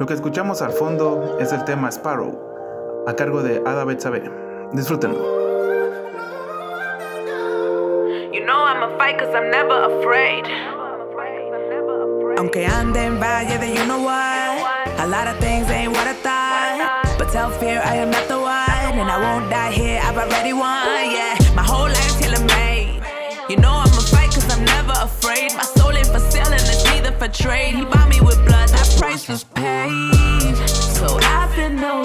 Lo 0.00 0.06
que 0.06 0.14
escuchamos 0.14 0.62
al 0.62 0.72
fondo 0.72 1.38
es 1.38 1.52
el 1.52 1.64
tema 1.64 1.92
Sparrow, 1.92 3.04
a 3.06 3.14
cargo 3.14 3.44
de 3.44 3.62
Ada 3.64 3.84
Betsabe. 3.84 4.28
Disfrútenlo. 4.72 5.33
You 8.84 8.90
know 8.90 8.96
I'm 8.96 8.96
a 8.96 8.98
fight 8.98 9.18
cause 9.18 9.34
I'm 9.34 9.50
never 9.50 9.98
afraid. 9.98 10.44
Aunque 12.36 12.66
ande 12.66 12.98
en 12.98 13.18
valle 13.18 13.56
de 13.58 13.68
you 13.68 13.86
know 13.86 14.02
what, 14.02 15.00
a 15.00 15.06
lot 15.06 15.26
of 15.26 15.38
things 15.38 15.70
ain't 15.70 15.90
what 15.90 16.06
I 16.06 16.12
thought. 16.12 17.16
But 17.18 17.32
tell 17.32 17.50
fear 17.50 17.80
I 17.82 17.96
am 17.96 18.10
not 18.10 18.28
the 18.28 18.38
one, 18.38 18.98
and 19.00 19.10
I 19.10 19.18
won't 19.18 19.48
die 19.48 19.72
here, 19.72 20.00
I've 20.04 20.18
already 20.18 20.52
won, 20.52 20.84
yeah. 21.16 21.38
My 21.56 21.62
whole 21.62 21.88
life 21.88 22.20
till 22.20 22.38
made. 22.44 23.00
You 23.48 23.56
know 23.56 23.72
I'm 23.72 23.88
a 23.88 24.02
fight 24.12 24.30
cause 24.34 24.50
I'm 24.52 24.62
never 24.66 24.92
afraid. 25.00 25.54
My 25.54 25.62
soul 25.62 25.96
ain't 25.96 26.08
for 26.08 26.20
sale 26.20 26.52
and 26.52 26.60
it's 26.60 26.84
neither 26.84 27.12
for 27.12 27.28
trade. 27.28 27.76
He 27.76 27.84
bought 27.86 28.10
me 28.10 28.20
with 28.20 28.36
blood, 28.44 28.68
that 28.68 28.96
price 28.98 29.28
was 29.28 29.44
paid. 29.44 30.56
So 30.68 31.06
I 31.22 31.50
feel 31.56 31.70
no 31.70 32.02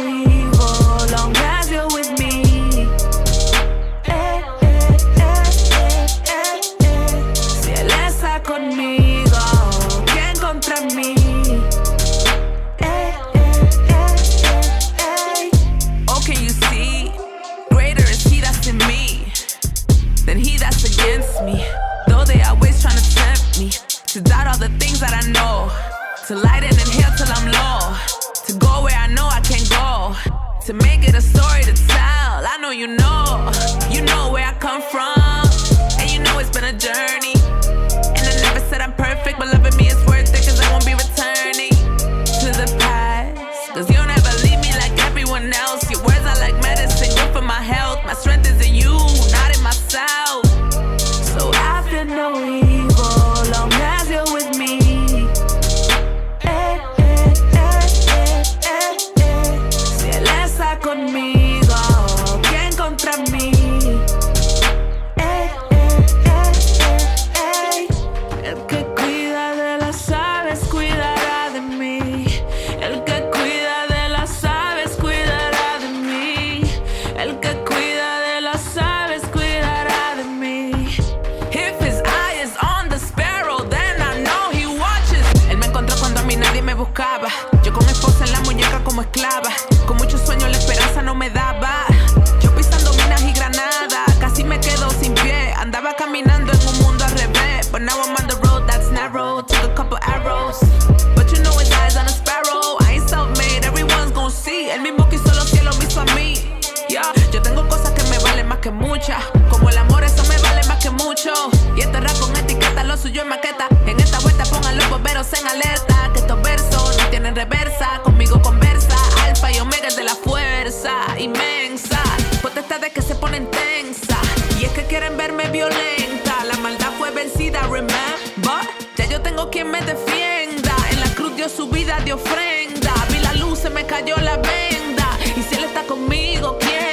quien 129.60 129.72
me 129.72 129.82
defienda. 129.82 130.74
En 130.90 131.00
la 131.02 131.14
cruz 131.16 131.36
dio 131.36 131.50
su 131.50 131.68
vida 131.68 132.00
de 132.06 132.14
ofrenda. 132.14 132.94
Vi 133.12 133.20
la 133.20 133.34
luz, 133.34 133.60
se 133.60 133.70
me 133.70 133.86
cayó 133.86 134.16
la 134.18 134.38
venda. 134.38 135.08
Y 135.36 135.42
si 135.42 135.56
él 135.56 135.66
está 135.66 135.84
conmigo, 135.84 136.58
¿quién 136.60 136.89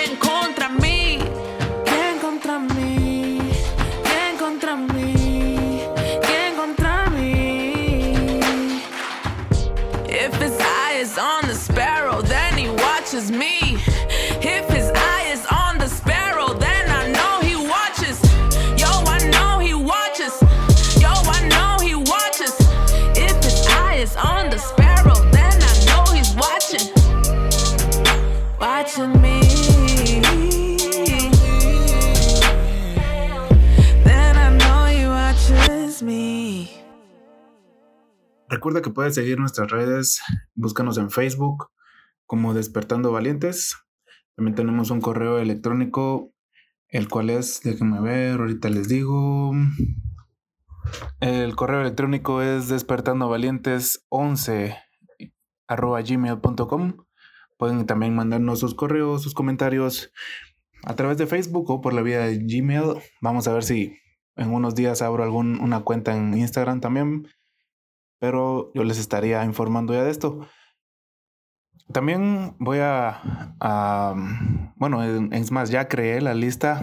recuerda 38.67 38.83
que 38.83 38.93
puedes 38.93 39.15
seguir 39.15 39.39
nuestras 39.39 39.71
redes, 39.71 40.21
búscanos 40.57 40.99
en 40.99 41.13
Facebook 41.13 41.69
como 42.25 42.53
Despertando 42.53 43.13
Valientes. 43.13 43.77
También 44.35 44.57
tenemos 44.57 44.91
un 44.91 45.01
correo 45.01 45.39
electrónico, 45.39 46.33
el 46.89 47.09
cual 47.09 47.31
es, 47.31 47.61
déjenme 47.63 48.01
ver, 48.01 48.41
ahorita 48.41 48.69
les 48.69 48.89
digo. 48.89 49.53
El 51.21 51.55
correo 51.55 51.81
electrónico 51.81 52.43
es 52.43 52.69
despertandovalientes11 52.69 54.77
arroba 55.69 56.03
gmail.com. 56.03 56.97
Pueden 57.59 57.87
también 57.87 58.17
mandarnos 58.17 58.59
sus 58.59 58.75
correos, 58.75 59.23
sus 59.23 59.35
comentarios 59.35 60.11
a 60.83 60.97
través 60.97 61.19
de 61.19 61.29
Facebook 61.29 61.71
o 61.71 61.81
por 61.81 61.93
la 61.93 62.03
vía 62.03 62.19
de 62.19 62.39
Gmail. 62.39 63.01
Vamos 63.21 63.47
a 63.47 63.53
ver 63.53 63.63
si 63.63 63.97
en 64.35 64.53
unos 64.53 64.75
días 64.75 65.03
abro 65.03 65.23
algún, 65.23 65.61
una 65.61 65.85
cuenta 65.85 66.17
en 66.17 66.37
Instagram 66.37 66.81
también. 66.81 67.29
Pero 68.19 68.71
yo 68.75 68.85
les 68.85 68.99
estaría 68.99 69.45
informando 69.45 69.93
ya 69.93 70.05
de 70.05 70.11
esto. 70.11 70.47
También 71.93 72.57
voy 72.59 72.79
a, 72.81 73.55
bueno, 74.77 75.03
es 75.33 75.53
más, 75.53 75.71
ya 75.71 75.89
creé 75.89 76.21
la 76.21 76.35
lista 76.35 76.83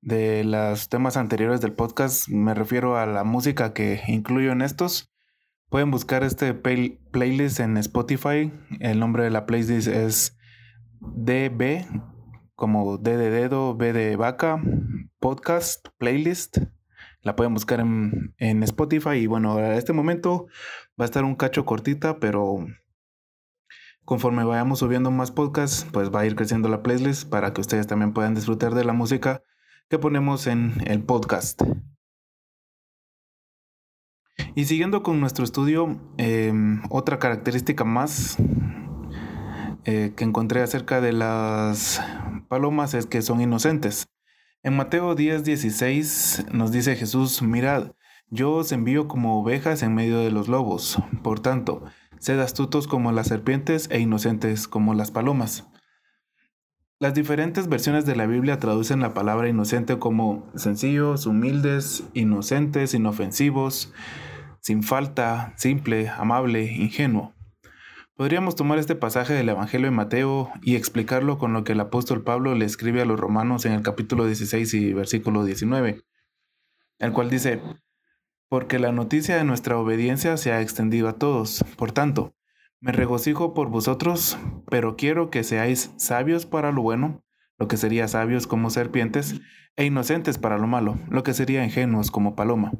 de 0.00 0.42
los 0.44 0.88
temas 0.88 1.16
anteriores 1.16 1.60
del 1.60 1.74
podcast. 1.74 2.28
Me 2.28 2.54
refiero 2.54 2.96
a 2.96 3.06
la 3.06 3.24
música 3.24 3.74
que 3.74 4.00
incluyo 4.08 4.52
en 4.52 4.62
estos. 4.62 5.12
Pueden 5.68 5.90
buscar 5.90 6.24
este 6.24 6.54
playlist 6.54 7.60
en 7.60 7.76
Spotify. 7.76 8.52
El 8.80 9.00
nombre 9.00 9.24
de 9.24 9.30
la 9.30 9.46
playlist 9.46 9.88
es 9.88 10.38
DB, 11.00 11.86
como 12.54 12.98
D 12.98 13.16
de 13.16 13.30
dedo, 13.30 13.76
B 13.76 13.92
de 13.92 14.16
vaca, 14.16 14.62
podcast, 15.18 15.88
playlist. 15.98 16.58
La 17.22 17.36
pueden 17.36 17.54
buscar 17.54 17.80
en, 17.80 18.34
en 18.38 18.62
Spotify. 18.62 19.16
Y 19.16 19.26
bueno, 19.26 19.56
a 19.56 19.76
este 19.76 19.92
momento 19.92 20.46
va 21.00 21.04
a 21.04 21.06
estar 21.06 21.24
un 21.24 21.36
cacho 21.36 21.64
cortita, 21.64 22.18
pero 22.18 22.66
conforme 24.04 24.44
vayamos 24.44 24.80
subiendo 24.80 25.10
más 25.10 25.30
podcasts, 25.30 25.86
pues 25.92 26.10
va 26.10 26.20
a 26.20 26.26
ir 26.26 26.34
creciendo 26.34 26.68
la 26.68 26.82
playlist 26.82 27.28
para 27.28 27.52
que 27.52 27.60
ustedes 27.60 27.86
también 27.86 28.12
puedan 28.12 28.34
disfrutar 28.34 28.74
de 28.74 28.84
la 28.84 28.92
música 28.92 29.42
que 29.88 29.98
ponemos 29.98 30.46
en 30.46 30.74
el 30.86 31.04
podcast. 31.04 31.62
Y 34.54 34.64
siguiendo 34.64 35.02
con 35.02 35.20
nuestro 35.20 35.44
estudio, 35.44 35.98
em, 36.18 36.82
otra 36.90 37.18
característica 37.18 37.84
más 37.84 38.36
eh, 39.84 40.12
que 40.16 40.24
encontré 40.24 40.62
acerca 40.62 41.00
de 41.00 41.12
las 41.12 42.00
palomas 42.48 42.94
es 42.94 43.06
que 43.06 43.22
son 43.22 43.40
inocentes. 43.40 44.11
En 44.64 44.76
Mateo 44.76 45.16
10, 45.16 45.42
16 45.42 46.46
nos 46.52 46.70
dice 46.70 46.94
Jesús, 46.94 47.42
mirad, 47.42 47.94
yo 48.30 48.52
os 48.52 48.70
envío 48.70 49.08
como 49.08 49.40
ovejas 49.40 49.82
en 49.82 49.92
medio 49.92 50.18
de 50.20 50.30
los 50.30 50.46
lobos. 50.46 51.02
Por 51.24 51.40
tanto, 51.40 51.82
sed 52.20 52.38
astutos 52.38 52.86
como 52.86 53.10
las 53.10 53.26
serpientes 53.26 53.88
e 53.90 53.98
inocentes 53.98 54.68
como 54.68 54.94
las 54.94 55.10
palomas. 55.10 55.66
Las 57.00 57.12
diferentes 57.12 57.68
versiones 57.68 58.06
de 58.06 58.14
la 58.14 58.26
Biblia 58.26 58.60
traducen 58.60 59.00
la 59.00 59.14
palabra 59.14 59.48
inocente 59.48 59.98
como 59.98 60.48
sencillos, 60.54 61.26
humildes, 61.26 62.04
inocentes, 62.14 62.94
inofensivos, 62.94 63.92
sin 64.60 64.84
falta, 64.84 65.54
simple, 65.56 66.08
amable, 66.08 66.70
ingenuo. 66.72 67.34
Podríamos 68.22 68.54
tomar 68.54 68.78
este 68.78 68.94
pasaje 68.94 69.34
del 69.34 69.48
Evangelio 69.48 69.88
de 69.88 69.96
Mateo 69.96 70.52
y 70.62 70.76
explicarlo 70.76 71.38
con 71.38 71.52
lo 71.52 71.64
que 71.64 71.72
el 71.72 71.80
apóstol 71.80 72.22
Pablo 72.22 72.54
le 72.54 72.64
escribe 72.64 73.02
a 73.02 73.04
los 73.04 73.18
romanos 73.18 73.64
en 73.64 73.72
el 73.72 73.82
capítulo 73.82 74.26
16 74.26 74.74
y 74.74 74.92
versículo 74.92 75.44
19, 75.44 76.04
el 77.00 77.12
cual 77.12 77.30
dice, 77.30 77.60
porque 78.48 78.78
la 78.78 78.92
noticia 78.92 79.36
de 79.36 79.42
nuestra 79.42 79.76
obediencia 79.76 80.36
se 80.36 80.52
ha 80.52 80.60
extendido 80.60 81.08
a 81.08 81.14
todos. 81.14 81.64
Por 81.76 81.90
tanto, 81.90 82.32
me 82.78 82.92
regocijo 82.92 83.54
por 83.54 83.70
vosotros, 83.70 84.38
pero 84.70 84.94
quiero 84.94 85.28
que 85.28 85.42
seáis 85.42 85.90
sabios 85.96 86.46
para 86.46 86.70
lo 86.70 86.80
bueno, 86.80 87.24
lo 87.58 87.66
que 87.66 87.76
sería 87.76 88.06
sabios 88.06 88.46
como 88.46 88.70
serpientes, 88.70 89.40
e 89.74 89.84
inocentes 89.84 90.38
para 90.38 90.58
lo 90.58 90.68
malo, 90.68 90.96
lo 91.10 91.24
que 91.24 91.34
sería 91.34 91.64
ingenuos 91.64 92.12
como 92.12 92.36
paloma. 92.36 92.70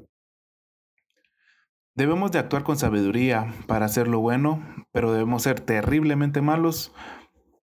Debemos 1.94 2.32
de 2.32 2.38
actuar 2.38 2.62
con 2.62 2.78
sabiduría 2.78 3.52
para 3.66 3.84
hacer 3.84 4.08
lo 4.08 4.20
bueno, 4.20 4.64
pero 4.92 5.12
debemos 5.12 5.42
ser 5.42 5.60
terriblemente 5.60 6.40
malos 6.40 6.90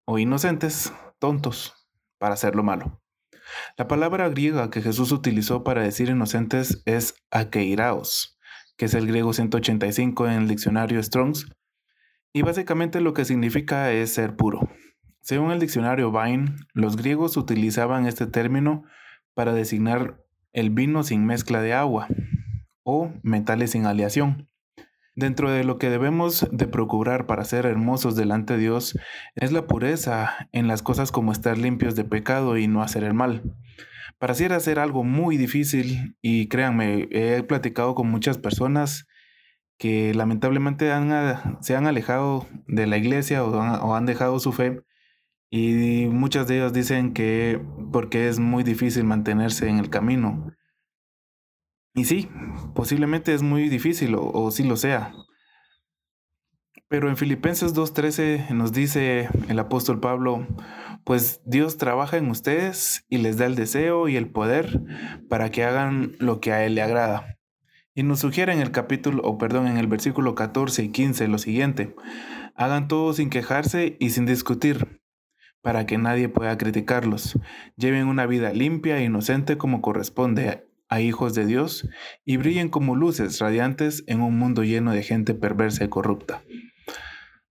o 0.06 0.20
inocentes, 0.20 0.94
tontos, 1.18 1.74
para 2.20 2.36
hacer 2.36 2.56
lo 2.56 2.62
malo. 2.62 3.02
La 3.76 3.88
palabra 3.88 4.30
griega 4.30 4.70
que 4.70 4.84
Jesús 4.84 5.12
utilizó 5.12 5.64
para 5.64 5.82
decir 5.82 6.10
inocentes 6.10 6.84
es 6.86 7.16
akeiraos, 7.32 8.38
que 8.78 8.86
es 8.86 8.94
el 8.94 9.08
griego 9.08 9.34
185 9.34 10.28
en 10.28 10.34
el 10.34 10.48
diccionario 10.48 11.02
Strongs, 11.02 11.48
y 12.32 12.44
básicamente 12.44 13.02
lo 13.02 13.16
que 13.16 13.26
significa 13.26 13.92
es 13.92 14.14
ser 14.14 14.36
puro. 14.36 14.70
Según 15.22 15.50
el 15.50 15.60
diccionario 15.60 16.12
Vine, 16.12 16.56
los 16.74 16.98
griegos 16.98 17.36
utilizaban 17.36 18.06
este 18.06 18.28
término 18.28 18.84
para 19.34 19.54
designar 19.54 20.24
el 20.54 20.70
vino 20.70 21.02
sin 21.04 21.26
mezcla 21.26 21.62
de 21.62 21.74
agua, 21.74 22.08
o 22.90 23.14
metales 23.22 23.72
sin 23.72 23.86
aleación. 23.86 24.50
Dentro 25.16 25.52
de 25.52 25.64
lo 25.64 25.78
que 25.78 25.90
debemos 25.90 26.48
de 26.52 26.68
procurar 26.68 27.28
para 27.28 27.44
ser 27.44 27.66
hermosos 27.66 28.16
delante 28.16 28.54
de 28.54 28.60
Dios 28.60 28.98
es 29.36 29.52
la 29.52 29.68
pureza 29.68 30.50
en 30.52 30.68
las 30.68 30.82
cosas 30.82 31.12
como 31.12 31.32
estar 31.32 31.58
limpios 31.58 31.96
de 31.96 32.06
pecado 32.06 32.58
y 32.58 32.68
no 32.68 32.82
hacer 32.82 33.04
el 33.04 33.14
mal. 33.14 33.44
Para 34.18 34.34
hacer 34.34 34.54
hacer 34.54 34.80
algo 34.80 35.04
muy 35.04 35.38
difícil 35.38 36.16
y 36.22 36.48
créanme, 36.48 37.08
he 37.12 37.44
platicado 37.44 37.96
con 37.96 38.10
muchas 38.10 38.38
personas 38.38 39.08
que 39.78 40.14
lamentablemente 40.14 40.92
se 41.62 41.76
han 41.76 41.88
alejado 41.88 42.48
de 42.68 42.88
la 42.88 42.98
iglesia 42.98 43.44
o 43.44 43.52
o 43.52 43.96
han 43.96 44.06
dejado 44.06 44.40
su 44.40 44.52
fe 44.52 44.84
y 45.52 46.08
muchas 46.12 46.48
de 46.48 46.58
ellas 46.58 46.74
dicen 46.74 47.14
que 47.14 47.60
porque 47.92 48.28
es 48.30 48.40
muy 48.40 48.64
difícil 48.64 49.04
mantenerse 49.04 49.68
en 49.68 49.80
el 49.80 49.90
camino. 49.90 50.54
Y 51.94 52.06
sí, 52.06 52.30
posiblemente 52.76 53.34
es 53.34 53.42
muy 53.42 53.68
difícil 53.68 54.16
o, 54.16 54.52
sí 54.52 54.64
lo 54.64 54.78
sea. 54.78 55.14
Pero 56.88 57.10
en 57.10 57.18
Filipenses 57.18 57.76
2.13 57.76 58.50
nos 58.52 58.72
dice 58.72 59.30
el 59.48 59.60
apóstol 59.60 60.00
Pablo, 60.00 60.48
pues 61.04 61.42
Dios 61.46 61.78
trabaja 61.78 62.18
en 62.18 62.30
ustedes 62.30 63.06
y 63.10 63.18
les 63.18 63.38
da 63.38 63.46
el 63.46 63.56
deseo 63.56 64.08
y 64.08 64.16
el 64.16 64.30
poder 64.30 64.82
para 65.30 65.52
que 65.52 65.64
hagan 65.64 66.14
lo 66.20 66.40
que 66.40 66.52
a 66.52 66.66
Él 66.66 66.76
le 66.76 66.82
agrada. 66.82 67.38
Y 67.94 68.04
nos 68.04 68.20
sugiere 68.20 68.54
en 68.54 68.62
el 68.62 68.72
capítulo, 68.72 69.22
o 69.24 69.38
perdón, 69.38 69.68
en 69.68 69.78
el 69.78 69.88
versículo 69.88 70.36
14 70.36 70.84
y 70.84 70.90
15 70.90 71.28
lo 71.28 71.38
siguiente, 71.38 71.96
hagan 72.56 72.88
todo 72.88 73.14
sin 73.14 73.30
quejarse 73.30 73.98
y 74.00 74.12
sin 74.12 74.26
discutir, 74.26 75.02
para 75.62 75.86
que 75.86 75.98
nadie 75.98 76.30
pueda 76.30 76.58
criticarlos. 76.58 77.38
Lleven 77.76 78.08
una 78.08 78.26
vida 78.26 78.54
limpia 78.54 78.98
e 78.98 79.04
inocente 79.04 79.58
como 79.58 79.82
corresponde 79.82 80.69
a 80.90 81.02
hijos 81.02 81.34
de 81.36 81.46
Dios 81.46 81.88
y 82.26 82.38
brillen 82.38 82.70
como 82.70 82.96
luces 82.96 83.40
radiantes 83.40 84.04
en 84.08 84.22
un 84.22 84.38
mundo 84.38 84.64
lleno 84.64 84.92
de 84.92 85.04
gente 85.04 85.34
perversa 85.34 85.86
y 85.86 85.90
corrupta. 85.90 86.44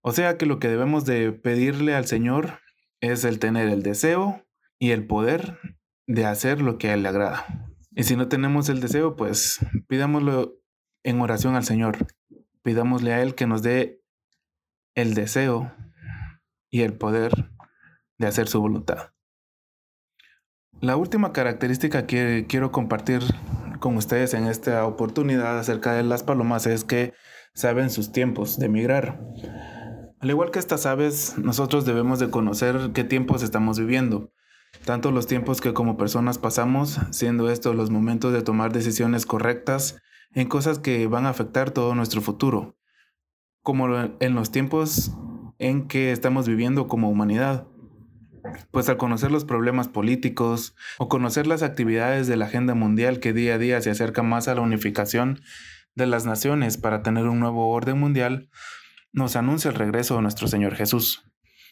O 0.00 0.12
sea 0.12 0.36
que 0.36 0.46
lo 0.46 0.58
que 0.58 0.68
debemos 0.68 1.04
de 1.04 1.32
pedirle 1.32 1.94
al 1.94 2.06
Señor 2.06 2.60
es 3.00 3.24
el 3.24 3.38
tener 3.38 3.68
el 3.68 3.82
deseo 3.82 4.44
y 4.78 4.90
el 4.90 5.06
poder 5.06 5.58
de 6.06 6.24
hacer 6.24 6.60
lo 6.60 6.78
que 6.78 6.90
a 6.90 6.94
Él 6.94 7.02
le 7.02 7.08
agrada. 7.08 7.68
Y 7.92 8.04
si 8.04 8.16
no 8.16 8.28
tenemos 8.28 8.68
el 8.68 8.80
deseo, 8.80 9.16
pues 9.16 9.58
pidámoslo 9.88 10.58
en 11.04 11.20
oración 11.20 11.54
al 11.54 11.64
Señor. 11.64 12.06
Pidámosle 12.62 13.12
a 13.12 13.22
Él 13.22 13.34
que 13.34 13.46
nos 13.46 13.62
dé 13.62 14.02
el 14.94 15.14
deseo 15.14 15.72
y 16.70 16.82
el 16.82 16.94
poder 16.94 17.50
de 18.18 18.26
hacer 18.26 18.48
su 18.48 18.60
voluntad. 18.60 19.12
La 20.80 20.96
última 20.96 21.32
característica 21.32 22.06
que 22.06 22.46
quiero 22.48 22.70
compartir 22.70 23.22
con 23.80 23.96
ustedes 23.96 24.32
en 24.34 24.46
esta 24.46 24.86
oportunidad 24.86 25.58
acerca 25.58 25.92
de 25.94 26.04
las 26.04 26.22
palomas 26.22 26.68
es 26.68 26.84
que 26.84 27.14
saben 27.52 27.90
sus 27.90 28.12
tiempos 28.12 28.60
de 28.60 28.68
migrar. 28.68 29.20
Al 30.20 30.30
igual 30.30 30.52
que 30.52 30.60
estas 30.60 30.86
aves, 30.86 31.34
nosotros 31.36 31.84
debemos 31.84 32.20
de 32.20 32.30
conocer 32.30 32.90
qué 32.94 33.02
tiempos 33.02 33.42
estamos 33.42 33.80
viviendo, 33.80 34.32
tanto 34.84 35.10
los 35.10 35.26
tiempos 35.26 35.60
que 35.60 35.72
como 35.74 35.96
personas 35.96 36.38
pasamos, 36.38 37.00
siendo 37.10 37.50
estos 37.50 37.74
los 37.74 37.90
momentos 37.90 38.32
de 38.32 38.42
tomar 38.42 38.72
decisiones 38.72 39.26
correctas 39.26 40.00
en 40.32 40.46
cosas 40.46 40.78
que 40.78 41.08
van 41.08 41.26
a 41.26 41.30
afectar 41.30 41.72
todo 41.72 41.96
nuestro 41.96 42.20
futuro, 42.20 42.76
como 43.62 43.88
en 44.20 44.34
los 44.36 44.52
tiempos 44.52 45.10
en 45.58 45.88
que 45.88 46.12
estamos 46.12 46.46
viviendo 46.46 46.86
como 46.86 47.10
humanidad 47.10 47.66
pues 48.70 48.88
al 48.88 48.96
conocer 48.96 49.30
los 49.30 49.44
problemas 49.44 49.88
políticos 49.88 50.74
o 50.98 51.08
conocer 51.08 51.46
las 51.46 51.62
actividades 51.62 52.26
de 52.26 52.36
la 52.36 52.46
agenda 52.46 52.74
mundial 52.74 53.20
que 53.20 53.32
día 53.32 53.54
a 53.54 53.58
día 53.58 53.80
se 53.80 53.90
acerca 53.90 54.22
más 54.22 54.48
a 54.48 54.54
la 54.54 54.60
unificación 54.60 55.40
de 55.94 56.06
las 56.06 56.26
naciones 56.26 56.76
para 56.76 57.02
tener 57.02 57.26
un 57.26 57.40
nuevo 57.40 57.70
orden 57.70 57.98
mundial, 57.98 58.50
nos 59.12 59.36
anuncia 59.36 59.70
el 59.70 59.76
regreso 59.76 60.16
de 60.16 60.22
nuestro 60.22 60.48
Señor 60.48 60.74
Jesús. 60.74 61.24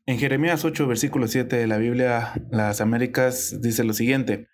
En 0.06 0.18
Jeremías 0.18 0.64
8, 0.64 0.86
versículo 0.86 1.28
7 1.28 1.56
de 1.56 1.66
la 1.66 1.78
Biblia, 1.78 2.32
las 2.50 2.80
Américas 2.80 3.60
dice 3.60 3.84
lo 3.84 3.92
siguiente, 3.92 4.48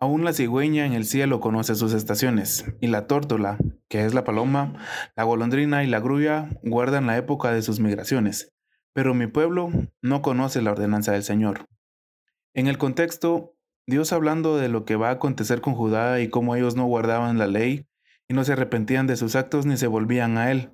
Aún 0.00 0.24
la 0.24 0.32
cigüeña 0.32 0.86
en 0.86 0.92
el 0.92 1.04
cielo 1.04 1.40
conoce 1.40 1.74
sus 1.74 1.92
estaciones, 1.92 2.64
y 2.80 2.86
la 2.86 3.08
tórtola, 3.08 3.58
que 3.88 4.04
es 4.04 4.14
la 4.14 4.22
paloma, 4.22 4.74
la 5.16 5.24
golondrina 5.24 5.82
y 5.82 5.88
la 5.88 5.98
grulla 5.98 6.50
guardan 6.62 7.08
la 7.08 7.16
época 7.16 7.50
de 7.50 7.62
sus 7.62 7.80
migraciones, 7.80 8.54
pero 8.92 9.14
mi 9.14 9.26
pueblo 9.26 9.70
no 10.02 10.22
conoce 10.22 10.62
la 10.62 10.72
ordenanza 10.72 11.12
del 11.12 11.22
Señor. 11.22 11.66
En 12.54 12.66
el 12.66 12.78
contexto, 12.78 13.54
Dios 13.86 14.12
hablando 14.12 14.56
de 14.56 14.68
lo 14.68 14.84
que 14.84 14.96
va 14.96 15.08
a 15.08 15.12
acontecer 15.12 15.60
con 15.60 15.74
Judá 15.74 16.20
y 16.20 16.28
cómo 16.28 16.56
ellos 16.56 16.76
no 16.76 16.84
guardaban 16.86 17.38
la 17.38 17.46
ley 17.46 17.86
y 18.28 18.34
no 18.34 18.44
se 18.44 18.52
arrepentían 18.52 19.06
de 19.06 19.16
sus 19.16 19.36
actos 19.36 19.64
ni 19.64 19.76
se 19.76 19.86
volvían 19.86 20.36
a 20.36 20.50
él. 20.50 20.70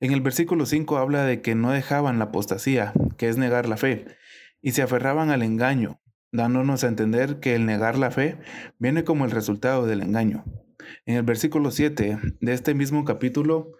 En 0.00 0.12
el 0.12 0.20
versículo 0.20 0.66
5 0.66 0.98
habla 0.98 1.24
de 1.24 1.40
que 1.40 1.54
no 1.54 1.70
dejaban 1.70 2.18
la 2.18 2.26
apostasía, 2.26 2.92
que 3.16 3.28
es 3.28 3.38
negar 3.38 3.68
la 3.68 3.76
fe, 3.76 4.06
y 4.60 4.72
se 4.72 4.82
aferraban 4.82 5.30
al 5.30 5.42
engaño, 5.42 6.00
dándonos 6.30 6.84
a 6.84 6.88
entender 6.88 7.40
que 7.40 7.54
el 7.54 7.64
negar 7.66 7.96
la 7.98 8.10
fe 8.10 8.38
viene 8.78 9.04
como 9.04 9.24
el 9.24 9.30
resultado 9.30 9.86
del 9.86 10.02
engaño. 10.02 10.44
En 11.06 11.16
el 11.16 11.22
versículo 11.22 11.70
7 11.70 12.18
de 12.40 12.52
este 12.52 12.74
mismo 12.74 13.04
capítulo, 13.04 13.72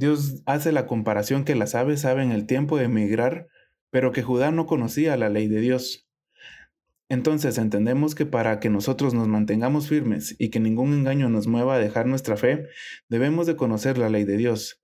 Dios 0.00 0.42
hace 0.46 0.72
la 0.72 0.86
comparación 0.86 1.44
que 1.44 1.54
las 1.54 1.74
aves 1.74 2.00
saben 2.00 2.32
el 2.32 2.46
tiempo 2.46 2.78
de 2.78 2.84
emigrar, 2.84 3.48
pero 3.90 4.12
que 4.12 4.22
Judá 4.22 4.50
no 4.50 4.64
conocía 4.64 5.14
la 5.18 5.28
ley 5.28 5.46
de 5.46 5.60
Dios. 5.60 6.08
Entonces 7.10 7.58
entendemos 7.58 8.14
que 8.14 8.24
para 8.24 8.60
que 8.60 8.70
nosotros 8.70 9.12
nos 9.12 9.28
mantengamos 9.28 9.90
firmes 9.90 10.34
y 10.38 10.48
que 10.48 10.58
ningún 10.58 10.94
engaño 10.94 11.28
nos 11.28 11.48
mueva 11.48 11.74
a 11.74 11.78
dejar 11.78 12.06
nuestra 12.06 12.38
fe, 12.38 12.66
debemos 13.10 13.46
de 13.46 13.56
conocer 13.56 13.98
la 13.98 14.08
ley 14.08 14.24
de 14.24 14.38
Dios, 14.38 14.80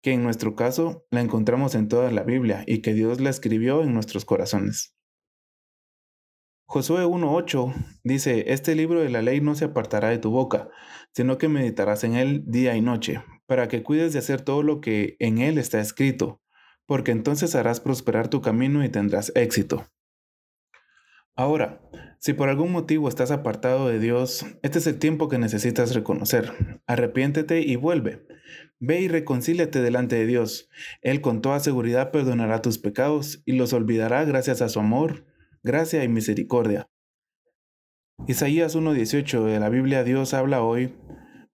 que 0.00 0.12
en 0.12 0.22
nuestro 0.22 0.54
caso 0.54 1.04
la 1.10 1.20
encontramos 1.20 1.74
en 1.74 1.88
toda 1.88 2.10
la 2.10 2.22
Biblia 2.22 2.64
y 2.66 2.80
que 2.80 2.94
Dios 2.94 3.20
la 3.20 3.28
escribió 3.28 3.82
en 3.82 3.92
nuestros 3.92 4.24
corazones. 4.24 4.94
Josué 6.64 7.04
1.8 7.04 8.00
dice, 8.02 8.50
Este 8.50 8.74
libro 8.74 9.02
de 9.02 9.10
la 9.10 9.20
ley 9.20 9.42
no 9.42 9.54
se 9.54 9.66
apartará 9.66 10.08
de 10.08 10.18
tu 10.18 10.30
boca, 10.30 10.70
sino 11.12 11.36
que 11.36 11.48
meditarás 11.48 12.02
en 12.04 12.14
él 12.14 12.44
día 12.46 12.76
y 12.76 12.80
noche, 12.80 13.20
para 13.48 13.66
que 13.66 13.82
cuides 13.82 14.12
de 14.12 14.18
hacer 14.18 14.42
todo 14.42 14.62
lo 14.62 14.80
que 14.80 15.16
en 15.18 15.38
él 15.38 15.56
está 15.56 15.80
escrito, 15.80 16.42
porque 16.86 17.10
entonces 17.10 17.54
harás 17.54 17.80
prosperar 17.80 18.28
tu 18.28 18.42
camino 18.42 18.84
y 18.84 18.90
tendrás 18.90 19.32
éxito. 19.34 19.88
Ahora, 21.34 21.80
si 22.20 22.34
por 22.34 22.48
algún 22.48 22.70
motivo 22.70 23.08
estás 23.08 23.30
apartado 23.30 23.88
de 23.88 23.98
Dios, 23.98 24.44
este 24.62 24.78
es 24.78 24.86
el 24.86 24.98
tiempo 24.98 25.28
que 25.28 25.38
necesitas 25.38 25.94
reconocer. 25.94 26.52
Arrepiéntete 26.86 27.62
y 27.62 27.76
vuelve. 27.76 28.26
Ve 28.80 29.00
y 29.00 29.08
reconcíliate 29.08 29.80
delante 29.80 30.16
de 30.16 30.26
Dios. 30.26 30.68
Él 31.00 31.20
con 31.20 31.40
toda 31.40 31.60
seguridad 31.60 32.10
perdonará 32.10 32.60
tus 32.60 32.78
pecados 32.78 33.42
y 33.46 33.52
los 33.52 33.72
olvidará 33.72 34.24
gracias 34.24 34.60
a 34.62 34.68
su 34.68 34.80
amor 34.80 35.24
gracia 35.62 36.04
y 36.04 36.08
misericordia. 36.08 36.88
Isaías 38.26 38.76
1.18 38.76 39.44
de 39.44 39.60
la 39.60 39.68
Biblia 39.68 40.04
Dios 40.04 40.34
habla 40.34 40.62
hoy. 40.62 40.94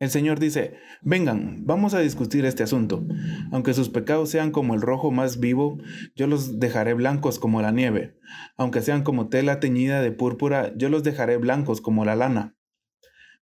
El 0.05 0.11
Señor 0.11 0.39
dice, 0.39 0.75
vengan, 1.01 1.65
vamos 1.65 1.95
a 1.95 2.01
discutir 2.01 2.45
este 2.45 2.63
asunto. 2.63 3.07
Aunque 3.53 3.73
sus 3.73 3.89
pecados 3.89 4.29
sean 4.29 4.51
como 4.51 4.75
el 4.75 4.83
rojo 4.83 5.11
más 5.11 5.41
vivo, 5.41 5.79
yo 6.15 6.27
los 6.27 6.61
dejaré 6.61 6.93
blancos 6.93 7.39
como 7.39 7.63
la 7.63 7.73
nieve. 7.73 8.15
Aunque 8.59 8.83
sean 8.83 9.03
como 9.03 9.31
tela 9.31 9.61
teñida 9.61 10.03
de 10.03 10.13
púrpura, 10.13 10.75
yo 10.77 10.91
los 10.91 11.05
dejaré 11.05 11.39
blancos 11.39 11.81
como 11.81 12.05
la 12.05 12.17
lana. 12.17 12.55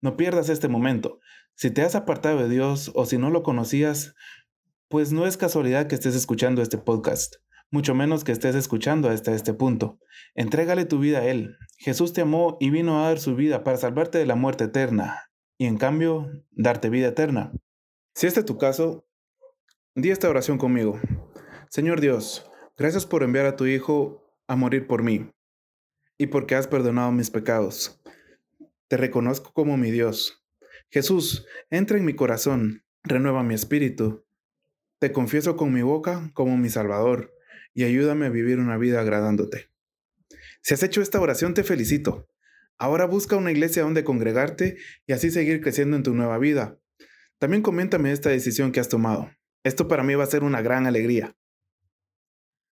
No 0.03 0.19
pierdas 0.19 0.51
este 0.51 0.69
momento. 0.69 1.21
Si 1.55 1.71
te 1.71 1.81
has 1.81 1.95
apartado 1.95 2.43
de 2.43 2.51
Dios 2.51 2.93
o 2.95 3.07
si 3.07 3.17
no 3.17 3.31
lo 3.31 3.43
conocías, 3.43 4.15
pues 4.89 5.13
no 5.13 5.27
es 5.27 5.39
casualidad 5.39 5.87
que 5.87 5.95
estés 5.95 6.15
escuchando 6.15 6.61
este 6.61 6.77
podcast 6.77 7.37
mucho 7.73 7.95
menos 7.95 8.25
que 8.25 8.33
estés 8.33 8.57
escuchando 8.57 9.09
hasta 9.11 9.33
este 9.33 9.55
punto. 9.55 10.01
Entrégale 10.35 10.87
tu 10.87 10.99
vida 10.99 11.21
a 11.21 11.27
Él. 11.27 11.57
Jesús 11.79 12.13
te 12.13 12.23
amó 12.23 12.57
y 12.59 12.71
vino 12.71 12.99
a 12.99 13.07
dar 13.07 13.21
su 13.21 13.37
vida 13.37 13.63
para 13.63 13.77
salvarte 13.77 14.19
de 14.19 14.27
la 14.27 14.35
muerte 14.35 14.65
eterna 14.65 15.30
y 15.61 15.67
en 15.67 15.77
cambio 15.77 16.43
darte 16.53 16.89
vida 16.89 17.09
eterna. 17.09 17.53
Si 18.15 18.27
este 18.27 18.41
es 18.41 18.47
tu 18.47 18.57
caso, 18.57 19.07
di 19.95 20.11
esta 20.11 20.31
oración 20.31 20.57
conmigo. 20.57 20.99
Señor 21.69 22.01
Dios, 22.01 22.51
gracias 22.79 23.05
por 23.05 23.23
enviar 23.23 23.45
a 23.45 23.57
tu 23.57 23.67
Hijo 23.67 24.25
a 24.47 24.57
morir 24.57 24.87
por 24.87 25.03
mí 25.03 25.31
y 26.17 26.29
porque 26.29 26.55
has 26.55 26.67
perdonado 26.67 27.13
mis 27.13 27.29
pecados. 27.29 28.01
Te 28.89 28.97
reconozco 28.97 29.53
como 29.53 29.77
mi 29.77 29.91
Dios. 29.91 30.43
Jesús, 30.89 31.47
entra 31.69 31.99
en 31.99 32.07
mi 32.07 32.15
corazón, 32.15 32.83
renueva 33.03 33.43
mi 33.43 33.53
espíritu. 33.53 34.25
Te 34.99 35.13
confieso 35.13 35.59
con 35.59 35.75
mi 35.75 35.83
boca 35.83 36.31
como 36.33 36.57
mi 36.57 36.71
Salvador 36.71 37.35
y 37.75 37.85
ayúdame 37.85 38.25
a 38.25 38.31
vivir 38.31 38.61
una 38.61 38.79
vida 38.79 39.03
agradándote. 39.03 39.69
Si 40.63 40.73
has 40.73 40.83
hecho 40.83 41.03
esta 41.03 41.21
oración, 41.21 41.53
te 41.53 41.65
felicito. 41.65 42.31
Ahora 42.81 43.05
busca 43.05 43.37
una 43.37 43.53
iglesia 43.53 43.83
donde 43.83 44.05
congregarte 44.05 44.79
y 45.07 45.13
así 45.13 45.31
seguir 45.31 45.61
creciendo 45.61 45.99
en 45.99 46.03
tu 46.03 46.15
nueva 46.15 46.39
vida. 46.39 46.81
También 47.39 47.63
coméntame 47.63 48.11
esta 48.11 48.31
decisión 48.31 48.73
que 48.73 48.81
has 48.81 48.89
tomado. 48.89 49.31
Esto 49.63 49.87
para 49.87 50.03
mí 50.03 50.15
va 50.15 50.25
a 50.25 50.29
ser 50.29 50.45
una 50.45 50.63
gran 50.63 50.87
alegría. 50.87 51.37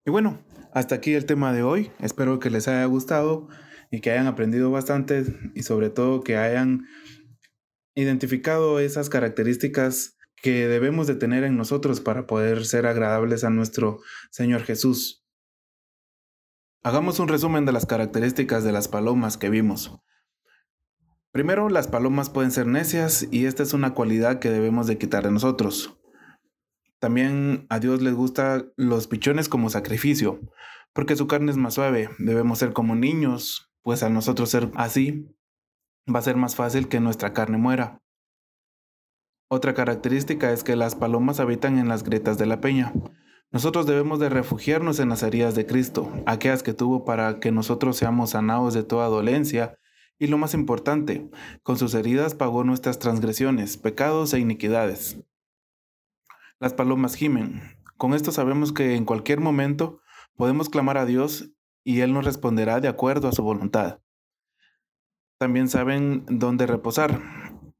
Y 0.04 0.10
bueno, 0.10 0.44
hasta 0.74 0.96
aquí 0.96 1.14
el 1.14 1.24
tema 1.24 1.54
de 1.54 1.62
hoy. 1.62 1.90
Espero 2.00 2.38
que 2.38 2.50
les 2.50 2.68
haya 2.68 2.84
gustado 2.84 3.48
y 3.90 4.02
que 4.02 4.10
hayan 4.10 4.26
aprendido 4.26 4.70
bastante 4.70 5.24
y 5.54 5.62
sobre 5.62 5.88
todo 5.88 6.22
que 6.22 6.36
hayan 6.36 6.84
identificado 7.94 8.80
esas 8.80 9.08
características 9.08 10.18
que 10.36 10.68
debemos 10.68 11.06
de 11.06 11.14
tener 11.14 11.44
en 11.44 11.56
nosotros 11.56 12.02
para 12.02 12.26
poder 12.26 12.66
ser 12.66 12.84
agradables 12.84 13.42
a 13.42 13.48
nuestro 13.48 14.00
Señor 14.30 14.64
Jesús. 14.64 15.23
Hagamos 16.86 17.18
un 17.18 17.28
resumen 17.28 17.64
de 17.64 17.72
las 17.72 17.86
características 17.86 18.62
de 18.62 18.70
las 18.70 18.88
palomas 18.88 19.38
que 19.38 19.48
vimos. 19.48 19.98
Primero, 21.32 21.70
las 21.70 21.88
palomas 21.88 22.28
pueden 22.28 22.50
ser 22.50 22.66
necias 22.66 23.26
y 23.30 23.46
esta 23.46 23.62
es 23.62 23.72
una 23.72 23.94
cualidad 23.94 24.38
que 24.38 24.50
debemos 24.50 24.86
de 24.86 24.98
quitar 24.98 25.24
de 25.24 25.30
nosotros. 25.30 25.98
También 26.98 27.66
a 27.70 27.80
Dios 27.80 28.02
les 28.02 28.12
gusta 28.12 28.66
los 28.76 29.06
pichones 29.06 29.48
como 29.48 29.70
sacrificio, 29.70 30.40
porque 30.92 31.16
su 31.16 31.26
carne 31.26 31.52
es 31.52 31.56
más 31.56 31.72
suave. 31.72 32.10
Debemos 32.18 32.58
ser 32.58 32.74
como 32.74 32.94
niños, 32.94 33.72
pues 33.80 34.02
a 34.02 34.10
nosotros 34.10 34.50
ser 34.50 34.70
así 34.74 35.34
va 36.06 36.18
a 36.18 36.22
ser 36.22 36.36
más 36.36 36.54
fácil 36.54 36.88
que 36.88 37.00
nuestra 37.00 37.32
carne 37.32 37.56
muera. 37.56 38.02
Otra 39.48 39.72
característica 39.72 40.52
es 40.52 40.64
que 40.64 40.76
las 40.76 40.96
palomas 40.96 41.40
habitan 41.40 41.78
en 41.78 41.88
las 41.88 42.04
grietas 42.04 42.36
de 42.36 42.44
la 42.44 42.60
peña. 42.60 42.92
Nosotros 43.50 43.86
debemos 43.86 44.18
de 44.18 44.28
refugiarnos 44.28 44.98
en 44.98 45.08
las 45.08 45.22
heridas 45.22 45.54
de 45.54 45.66
Cristo, 45.66 46.12
aquellas 46.26 46.62
que 46.62 46.74
tuvo 46.74 47.04
para 47.04 47.38
que 47.40 47.52
nosotros 47.52 47.96
seamos 47.96 48.30
sanados 48.30 48.74
de 48.74 48.82
toda 48.82 49.06
dolencia, 49.06 49.78
y 50.18 50.26
lo 50.28 50.38
más 50.38 50.54
importante, 50.54 51.30
con 51.62 51.76
sus 51.76 51.94
heridas 51.94 52.34
pagó 52.34 52.64
nuestras 52.64 52.98
transgresiones, 52.98 53.76
pecados 53.76 54.32
e 54.32 54.40
iniquidades. 54.40 55.18
Las 56.60 56.72
palomas 56.72 57.14
gimen. 57.14 57.60
Con 57.96 58.14
esto 58.14 58.32
sabemos 58.32 58.72
que 58.72 58.94
en 58.94 59.04
cualquier 59.04 59.40
momento 59.40 60.00
podemos 60.36 60.68
clamar 60.68 60.98
a 60.98 61.06
Dios 61.06 61.50
y 61.84 62.00
Él 62.00 62.12
nos 62.12 62.24
responderá 62.24 62.80
de 62.80 62.88
acuerdo 62.88 63.28
a 63.28 63.32
su 63.32 63.42
voluntad. 63.42 64.00
También 65.38 65.68
saben 65.68 66.24
dónde 66.28 66.66
reposar. 66.66 67.20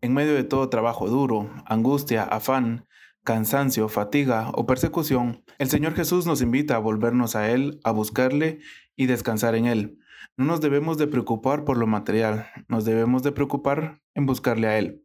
En 0.00 0.12
medio 0.12 0.35
de 0.35 0.44
todo 0.44 0.68
trabajo 0.68 1.09
duro, 1.09 1.50
angustia, 1.66 2.24
afán, 2.24 2.87
cansancio, 3.24 3.88
fatiga 3.88 4.50
o 4.54 4.66
persecución, 4.66 5.42
el 5.58 5.68
Señor 5.68 5.94
Jesús 5.94 6.26
nos 6.26 6.42
invita 6.42 6.76
a 6.76 6.78
volvernos 6.78 7.34
a 7.34 7.51
Él, 7.51 7.80
a 7.82 7.90
buscarle 7.90 8.61
y 8.96 9.07
descansar 9.07 9.55
en 9.55 9.66
Él. 9.66 9.99
No 10.36 10.44
nos 10.44 10.61
debemos 10.61 10.99
de 10.99 11.07
preocupar 11.07 11.64
por 11.64 11.78
lo 11.78 11.86
material, 11.86 12.46
nos 12.68 12.84
debemos 12.84 13.22
de 13.22 13.32
preocupar 13.32 14.03
en 14.14 14.26
buscarle 14.26 14.66
a 14.68 14.78
Él. 14.78 15.03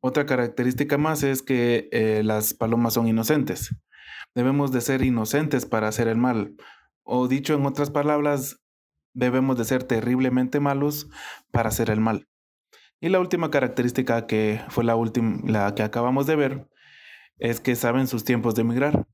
Otra 0.00 0.26
característica 0.26 0.96
más 0.96 1.22
es 1.22 1.42
que 1.42 1.88
eh, 1.92 2.22
las 2.24 2.54
palomas 2.54 2.94
son 2.94 3.06
inocentes. 3.06 3.74
Debemos 4.34 4.72
de 4.72 4.80
ser 4.80 5.02
inocentes 5.02 5.66
para 5.66 5.88
hacer 5.88 6.08
el 6.08 6.16
mal. 6.16 6.54
O 7.02 7.28
dicho 7.28 7.54
en 7.54 7.66
otras 7.66 7.90
palabras, 7.90 8.60
debemos 9.12 9.58
de 9.58 9.64
ser 9.64 9.82
terriblemente 9.82 10.60
malos 10.60 11.08
para 11.50 11.68
hacer 11.68 11.90
el 11.90 12.00
mal. 12.00 12.28
Y 13.00 13.08
la 13.08 13.20
última 13.20 13.50
característica 13.50 14.26
que 14.26 14.60
fue 14.68 14.84
la 14.84 14.96
última, 14.96 15.40
la 15.44 15.74
que 15.74 15.82
acabamos 15.82 16.26
de 16.26 16.36
ver, 16.36 16.68
es 17.38 17.60
que 17.60 17.76
saben 17.76 18.06
sus 18.06 18.24
tiempos 18.24 18.54
de 18.54 18.62
emigrar. 18.62 19.06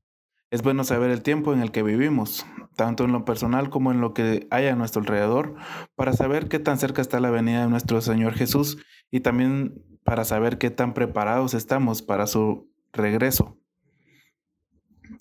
Es 0.51 0.61
bueno 0.61 0.83
saber 0.83 1.09
el 1.09 1.21
tiempo 1.21 1.53
en 1.53 1.61
el 1.61 1.71
que 1.71 1.83
vivimos, 1.83 2.45
tanto 2.75 3.05
en 3.05 3.11
lo 3.11 3.25
personal 3.25 3.69
como 3.69 3.91
en 3.91 3.99
lo 3.99 4.13
que 4.13 4.47
hay 4.51 4.67
a 4.67 4.75
nuestro 4.75 5.01
alrededor, 5.01 5.55
para 5.95 6.13
saber 6.13 6.47
qué 6.47 6.59
tan 6.59 6.77
cerca 6.77 7.01
está 7.01 7.19
la 7.19 7.31
venida 7.31 7.63
de 7.63 7.69
nuestro 7.69 7.99
Señor 8.01 8.33
Jesús 8.33 8.77
y 9.11 9.21
también 9.21 9.83
para 10.03 10.23
saber 10.23 10.57
qué 10.57 10.69
tan 10.69 10.93
preparados 10.93 11.53
estamos 11.53 12.01
para 12.01 12.27
su 12.27 12.71
regreso. 12.93 13.57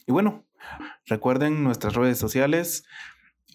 Y 0.06 0.12
bueno, 0.12 0.44
recuerden 1.06 1.64
nuestras 1.64 1.94
redes 1.94 2.18
sociales, 2.18 2.84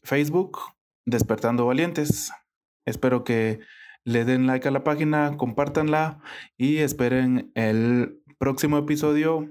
Facebook, 0.03 0.59
Despertando 1.05 1.65
Valientes. 1.65 2.31
Espero 2.85 3.23
que 3.23 3.59
le 4.03 4.25
den 4.25 4.47
like 4.47 4.67
a 4.67 4.71
la 4.71 4.83
página, 4.83 5.37
compártanla 5.37 6.19
y 6.57 6.77
esperen 6.77 7.51
el 7.55 8.21
próximo 8.37 8.77
episodio 8.77 9.49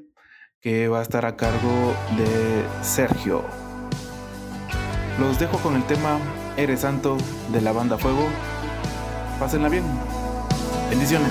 que 0.60 0.88
va 0.88 1.00
a 1.00 1.02
estar 1.02 1.24
a 1.26 1.36
cargo 1.36 1.94
de 2.16 2.64
Sergio. 2.82 3.44
Los 5.20 5.38
dejo 5.38 5.58
con 5.58 5.76
el 5.76 5.84
tema 5.84 6.18
Eres 6.56 6.80
Santo 6.80 7.16
de 7.52 7.60
la 7.60 7.72
banda 7.72 7.98
Fuego 7.98 8.28
Pásenla 9.38 9.68
bien. 9.68 9.84
Bendiciones. 10.90 11.30